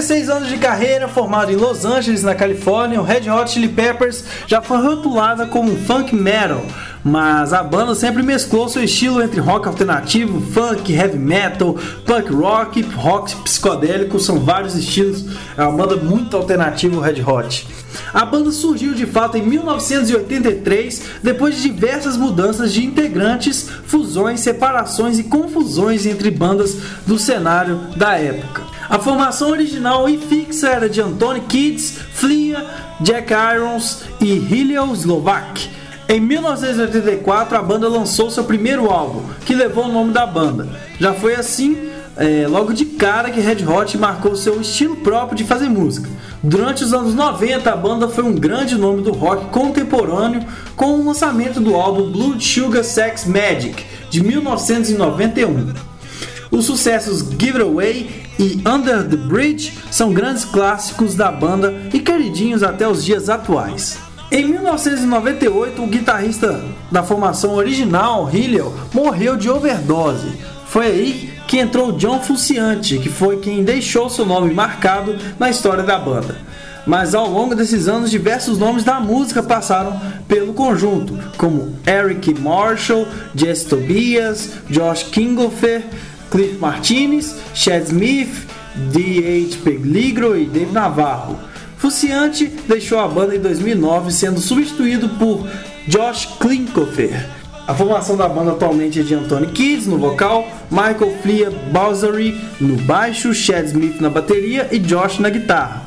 36 0.00 0.30
anos 0.30 0.48
de 0.48 0.56
carreira, 0.56 1.06
formado 1.08 1.52
em 1.52 1.56
Los 1.56 1.84
Angeles, 1.84 2.22
na 2.22 2.34
Califórnia, 2.34 2.98
o 2.98 3.04
Red 3.04 3.30
Hot 3.30 3.50
Chili 3.50 3.68
Peppers 3.68 4.24
já 4.46 4.62
foi 4.62 4.78
rotulada 4.78 5.44
como 5.44 5.76
funk 5.76 6.14
metal, 6.14 6.64
mas 7.04 7.52
a 7.52 7.62
banda 7.62 7.94
sempre 7.94 8.22
mesclou 8.22 8.66
seu 8.66 8.82
estilo 8.82 9.22
entre 9.22 9.40
rock 9.40 9.68
alternativo, 9.68 10.40
funk, 10.52 10.90
heavy 10.90 11.18
metal, 11.18 11.76
punk 12.06 12.32
rock, 12.32 12.80
rock 12.80 13.36
psicodélico, 13.42 14.18
são 14.18 14.40
vários 14.40 14.74
estilos. 14.74 15.26
É 15.54 15.62
uma 15.64 15.86
banda 15.86 15.96
muito 15.96 16.34
alternativa, 16.34 16.96
o 16.96 17.00
Red 17.00 17.22
Hot. 17.22 17.68
A 18.14 18.24
banda 18.24 18.50
surgiu 18.52 18.94
de 18.94 19.04
fato 19.04 19.36
em 19.36 19.42
1983, 19.42 21.02
depois 21.22 21.56
de 21.56 21.68
diversas 21.68 22.16
mudanças 22.16 22.72
de 22.72 22.82
integrantes, 22.82 23.68
fusões, 23.84 24.40
separações 24.40 25.18
e 25.18 25.24
confusões 25.24 26.06
entre 26.06 26.30
bandas 26.30 26.74
do 27.06 27.18
cenário 27.18 27.76
da 27.96 28.16
época. 28.16 28.69
A 28.90 28.98
formação 28.98 29.50
original 29.50 30.08
e 30.08 30.18
fixa 30.18 30.68
era 30.68 30.88
de 30.88 31.00
Anthony 31.00 31.42
Kids, 31.42 31.96
Flia, 32.12 32.66
Jack 33.00 33.32
Irons 33.32 34.02
e 34.20 34.32
Hilio 34.32 34.92
Slovak. 34.94 35.70
Em 36.08 36.18
1984, 36.18 37.56
a 37.56 37.62
banda 37.62 37.88
lançou 37.88 38.32
seu 38.32 38.42
primeiro 38.42 38.90
álbum, 38.90 39.22
que 39.46 39.54
levou 39.54 39.84
o 39.84 39.92
nome 39.92 40.12
da 40.12 40.26
banda. 40.26 40.68
Já 40.98 41.14
foi 41.14 41.36
assim, 41.36 41.88
é, 42.16 42.48
logo 42.48 42.72
de 42.72 42.84
cara, 42.84 43.30
que 43.30 43.38
Red 43.38 43.64
Hot 43.64 43.96
marcou 43.96 44.34
seu 44.34 44.60
estilo 44.60 44.96
próprio 44.96 45.38
de 45.38 45.44
fazer 45.44 45.68
música. 45.68 46.10
Durante 46.42 46.82
os 46.82 46.92
anos 46.92 47.14
90, 47.14 47.70
a 47.70 47.76
banda 47.76 48.08
foi 48.08 48.24
um 48.24 48.34
grande 48.34 48.74
nome 48.74 49.02
do 49.02 49.12
rock 49.12 49.50
contemporâneo 49.50 50.44
com 50.74 50.98
o 50.98 51.06
lançamento 51.06 51.60
do 51.60 51.76
álbum 51.76 52.10
Blood 52.10 52.44
Sugar 52.44 52.82
Sex 52.82 53.24
Magic, 53.24 53.84
de 54.10 54.20
1991. 54.20 55.74
Os 56.50 56.64
sucessos 56.64 57.20
Give 57.38 57.58
It 57.58 57.62
Away 57.62 58.29
e 58.40 58.58
Under 58.66 59.06
the 59.06 59.16
Bridge 59.16 59.74
são 59.90 60.14
grandes 60.14 60.46
clássicos 60.46 61.14
da 61.14 61.30
banda 61.30 61.74
e 61.92 62.00
queridinhos 62.00 62.62
até 62.62 62.88
os 62.88 63.04
dias 63.04 63.28
atuais. 63.28 63.98
Em 64.32 64.46
1998, 64.46 65.82
o 65.82 65.86
guitarrista 65.86 66.64
da 66.90 67.02
formação 67.02 67.54
original, 67.54 68.30
Hillel, 68.32 68.72
morreu 68.94 69.36
de 69.36 69.50
overdose. 69.50 70.38
Foi 70.66 70.86
aí 70.86 71.32
que 71.46 71.58
entrou 71.58 71.92
John 71.92 72.20
Fuciante, 72.20 72.98
que 72.98 73.10
foi 73.10 73.40
quem 73.40 73.62
deixou 73.62 74.08
seu 74.08 74.24
nome 74.24 74.54
marcado 74.54 75.18
na 75.38 75.50
história 75.50 75.82
da 75.82 75.98
banda. 75.98 76.38
Mas 76.86 77.14
ao 77.14 77.28
longo 77.28 77.54
desses 77.54 77.88
anos, 77.88 78.10
diversos 78.10 78.56
nomes 78.56 78.84
da 78.84 78.98
música 78.98 79.42
passaram 79.42 80.00
pelo 80.26 80.54
conjunto, 80.54 81.18
como 81.36 81.76
Eric 81.86 82.40
Marshall, 82.40 83.06
Jess 83.34 83.64
Tobias, 83.64 84.50
Josh 84.70 85.02
Kinglefer, 85.02 85.84
Cliff 86.30 86.58
Martinez, 86.58 87.36
Chad 87.54 87.84
Smith, 87.84 88.46
D.H. 88.92 89.58
Pegligro 89.64 90.38
e 90.38 90.46
Dave 90.46 90.72
Navarro. 90.72 91.38
Fuciante 91.76 92.46
deixou 92.68 92.98
a 92.98 93.08
banda 93.08 93.34
em 93.34 93.40
2009, 93.40 94.12
sendo 94.12 94.40
substituído 94.40 95.08
por 95.10 95.48
Josh 95.88 96.26
Klinkofer. 96.38 97.26
A 97.66 97.74
formação 97.74 98.16
da 98.16 98.28
banda 98.28 98.52
atualmente 98.52 99.00
é 99.00 99.02
de 99.02 99.14
Anthony 99.14 99.46
Kids 99.48 99.86
no 99.86 99.96
vocal, 99.96 100.46
Michael 100.70 101.16
Flea 101.22 101.50
Balsary 101.72 102.40
no 102.60 102.76
baixo, 102.78 103.32
Chad 103.32 103.66
Smith 103.66 104.00
na 104.00 104.10
bateria 104.10 104.68
e 104.72 104.78
Josh 104.78 105.18
na 105.18 105.30
guitarra. 105.30 105.84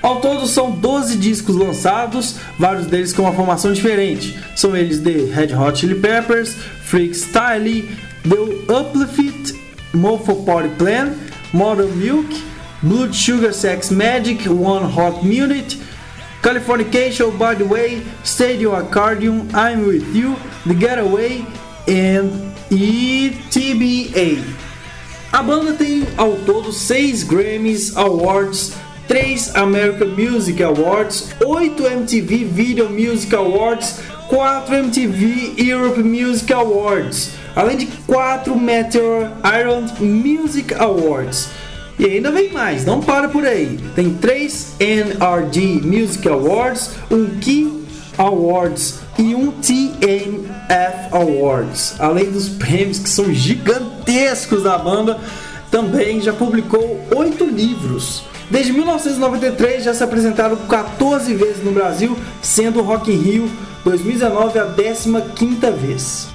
Ao 0.00 0.20
todo 0.20 0.46
são 0.46 0.70
12 0.70 1.16
discos 1.16 1.56
lançados, 1.56 2.36
vários 2.58 2.86
deles 2.86 3.12
com 3.12 3.22
uma 3.22 3.32
formação 3.32 3.72
diferente. 3.72 4.38
São 4.54 4.76
eles 4.76 5.00
The 5.00 5.32
Red 5.32 5.54
Hot 5.54 5.78
Chili 5.78 5.96
Peppers, 5.96 6.54
Freak 6.82 7.14
Style, 7.14 7.88
The 8.28 8.66
Uplift, 8.68 9.54
Mofo 9.94 10.44
Party 10.44 10.68
Plan, 10.76 11.18
Modern 11.54 11.98
Milk, 11.98 12.26
Blood 12.82 13.14
Sugar 13.14 13.54
Sex 13.54 13.90
Magic, 13.90 14.42
One 14.42 14.84
Hot 14.84 15.24
Minute, 15.24 15.78
Californication 16.42 17.38
By 17.38 17.54
The 17.54 17.64
Way, 17.64 18.02
Stadium 18.24 18.74
Accordion, 18.74 19.48
I'm 19.54 19.86
With 19.86 20.14
You, 20.14 20.36
The 20.66 20.74
Getaway 20.74 21.46
and 21.88 22.30
ETBA. 22.68 24.44
A 25.32 25.42
banda 25.42 25.72
tem 25.72 26.06
ao 26.18 26.36
todo 26.44 26.70
6 26.70 27.24
Grammys 27.24 27.96
Awards 27.96 28.76
3 29.08 29.56
American 29.56 30.14
Music 30.14 30.60
Awards, 30.60 31.32
8 31.40 31.76
MTV 31.80 32.44
Video 32.44 32.90
Music 32.90 33.32
Awards, 33.32 34.02
4 34.28 34.74
MTV 34.74 35.54
Europe 35.56 36.02
Music 36.02 36.52
Awards, 36.52 37.30
além 37.56 37.78
de 37.78 37.86
4 38.06 38.54
Meteor 38.58 39.30
Iron 39.58 39.86
Music 40.00 40.74
Awards. 40.74 41.48
E 41.98 42.04
ainda 42.04 42.30
vem 42.30 42.52
mais, 42.52 42.84
não 42.84 43.00
para 43.00 43.28
por 43.28 43.44
aí. 43.46 43.80
Tem 43.96 44.14
3 44.14 44.74
NRD 44.78 45.80
Music 45.82 46.28
Awards, 46.28 46.90
um 47.10 47.26
Key 47.40 47.72
Awards 48.18 49.00
e 49.18 49.34
um 49.34 49.50
TNF 49.50 51.08
Awards. 51.10 51.94
Além 51.98 52.30
dos 52.30 52.50
prêmios 52.50 52.98
que 52.98 53.08
são 53.08 53.32
gigantescos 53.32 54.62
da 54.62 54.76
banda, 54.76 55.18
também 55.70 56.20
já 56.20 56.34
publicou 56.34 57.00
8 57.16 57.44
livros. 57.46 58.24
Desde 58.50 58.72
1993 58.72 59.84
já 59.84 59.94
se 59.94 60.04
apresentaram 60.04 60.56
14 60.56 61.34
vezes 61.34 61.64
no 61.64 61.72
Brasil, 61.72 62.16
sendo 62.42 62.80
o 62.80 62.82
Rock 62.82 63.10
in 63.10 63.16
Rio 63.16 63.50
2019 63.84 64.58
a 64.58 64.64
15ª 64.64 65.72
vez. 65.72 66.28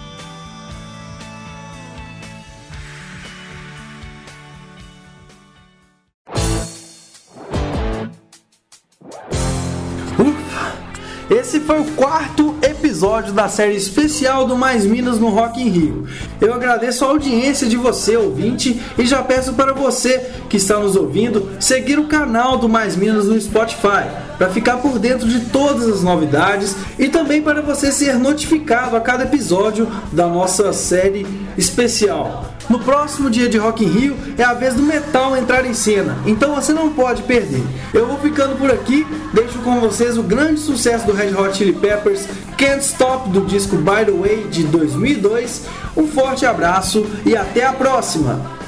Esse 11.29 11.59
foi 11.59 11.79
o 11.79 11.85
quarto 11.93 12.55
episódio 13.03 13.33
da 13.33 13.49
série 13.49 13.75
especial 13.75 14.47
do 14.47 14.55
Mais 14.55 14.85
Minas 14.85 15.19
no 15.19 15.27
Rock 15.27 15.61
in 15.61 15.67
Rio. 15.67 16.07
Eu 16.39 16.53
agradeço 16.53 17.03
a 17.03 17.09
audiência 17.09 17.67
de 17.67 17.75
você, 17.75 18.15
ouvinte, 18.15 18.81
e 18.97 19.05
já 19.05 19.21
peço 19.21 19.51
para 19.53 19.73
você 19.73 20.25
que 20.49 20.55
está 20.55 20.79
nos 20.79 20.95
ouvindo 20.95 21.49
seguir 21.59 21.99
o 21.99 22.07
canal 22.07 22.57
do 22.57 22.69
Mais 22.69 22.95
Minas 22.95 23.25
no 23.25 23.39
Spotify 23.41 24.07
para 24.37 24.49
ficar 24.49 24.77
por 24.77 24.97
dentro 24.99 25.27
de 25.27 25.41
todas 25.41 25.85
as 25.89 26.01
novidades 26.01 26.77
e 26.97 27.09
também 27.09 27.41
para 27.41 27.61
você 27.61 27.91
ser 27.91 28.17
notificado 28.17 28.95
a 28.95 29.01
cada 29.01 29.25
episódio 29.25 29.85
da 30.13 30.27
nossa 30.27 30.71
série 30.71 31.27
especial. 31.57 32.53
No 32.69 32.79
próximo 32.79 33.29
dia 33.29 33.49
de 33.49 33.57
Rock 33.57 33.83
in 33.83 33.89
Rio 33.89 34.17
é 34.37 34.43
a 34.43 34.53
vez 34.53 34.73
do 34.75 34.81
metal 34.81 35.35
entrar 35.35 35.65
em 35.65 35.73
cena, 35.73 36.17
então 36.25 36.55
você 36.55 36.71
não 36.71 36.93
pode 36.93 37.21
perder. 37.23 37.61
Eu 37.93 38.07
vou 38.07 38.17
ficando 38.19 38.57
por 38.57 38.71
aqui, 38.71 39.05
deixo 39.33 39.59
com 39.59 39.81
vocês 39.81 40.17
o 40.17 40.23
grande 40.23 40.61
sucesso 40.61 41.05
do 41.05 41.11
Red 41.11 41.33
Hot 41.35 41.57
Chili 41.57 41.73
Peppers, 41.73 42.25
Can't 42.63 42.81
Stop 42.81 43.27
do 43.33 43.45
disco 43.45 43.75
By 43.75 44.05
the 44.05 44.13
Way 44.13 44.47
de 44.47 44.63
2002. 44.63 45.65
Um 45.97 46.07
forte 46.07 46.45
abraço 46.45 47.05
e 47.25 47.35
até 47.35 47.65
a 47.65 47.73
próxima! 47.73 48.62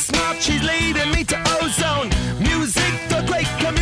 smart, 0.00 0.42
she's 0.42 0.62
leading 0.62 1.10
me 1.12 1.24
to 1.24 1.36
ozone. 1.60 2.08
Music, 2.38 2.92
the 3.08 3.22
great 3.26 3.46
community. 3.58 3.79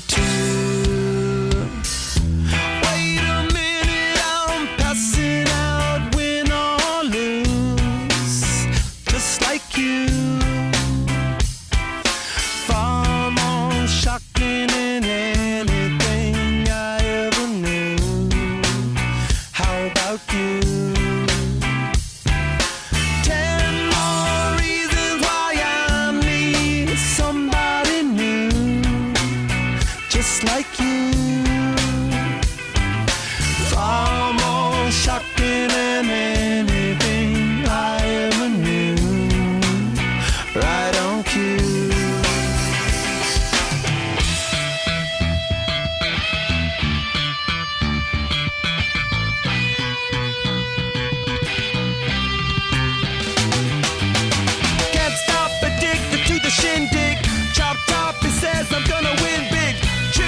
two. 0.00 0.71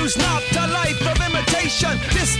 choose 0.04 0.18
not 0.18 0.42
a 0.56 0.66
life 0.72 1.00
of 1.06 1.16
imitation. 1.26 1.98
This 2.12 2.36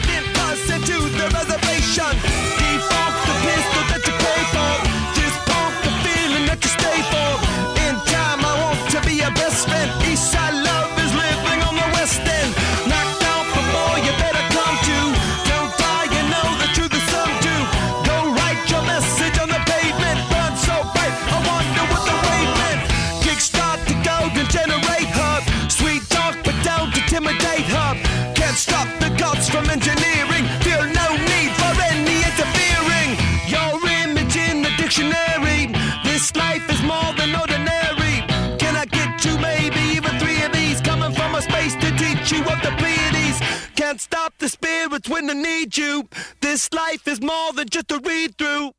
just 47.75 47.91
a 47.91 47.99
read 48.05 48.39
through. 48.39 48.74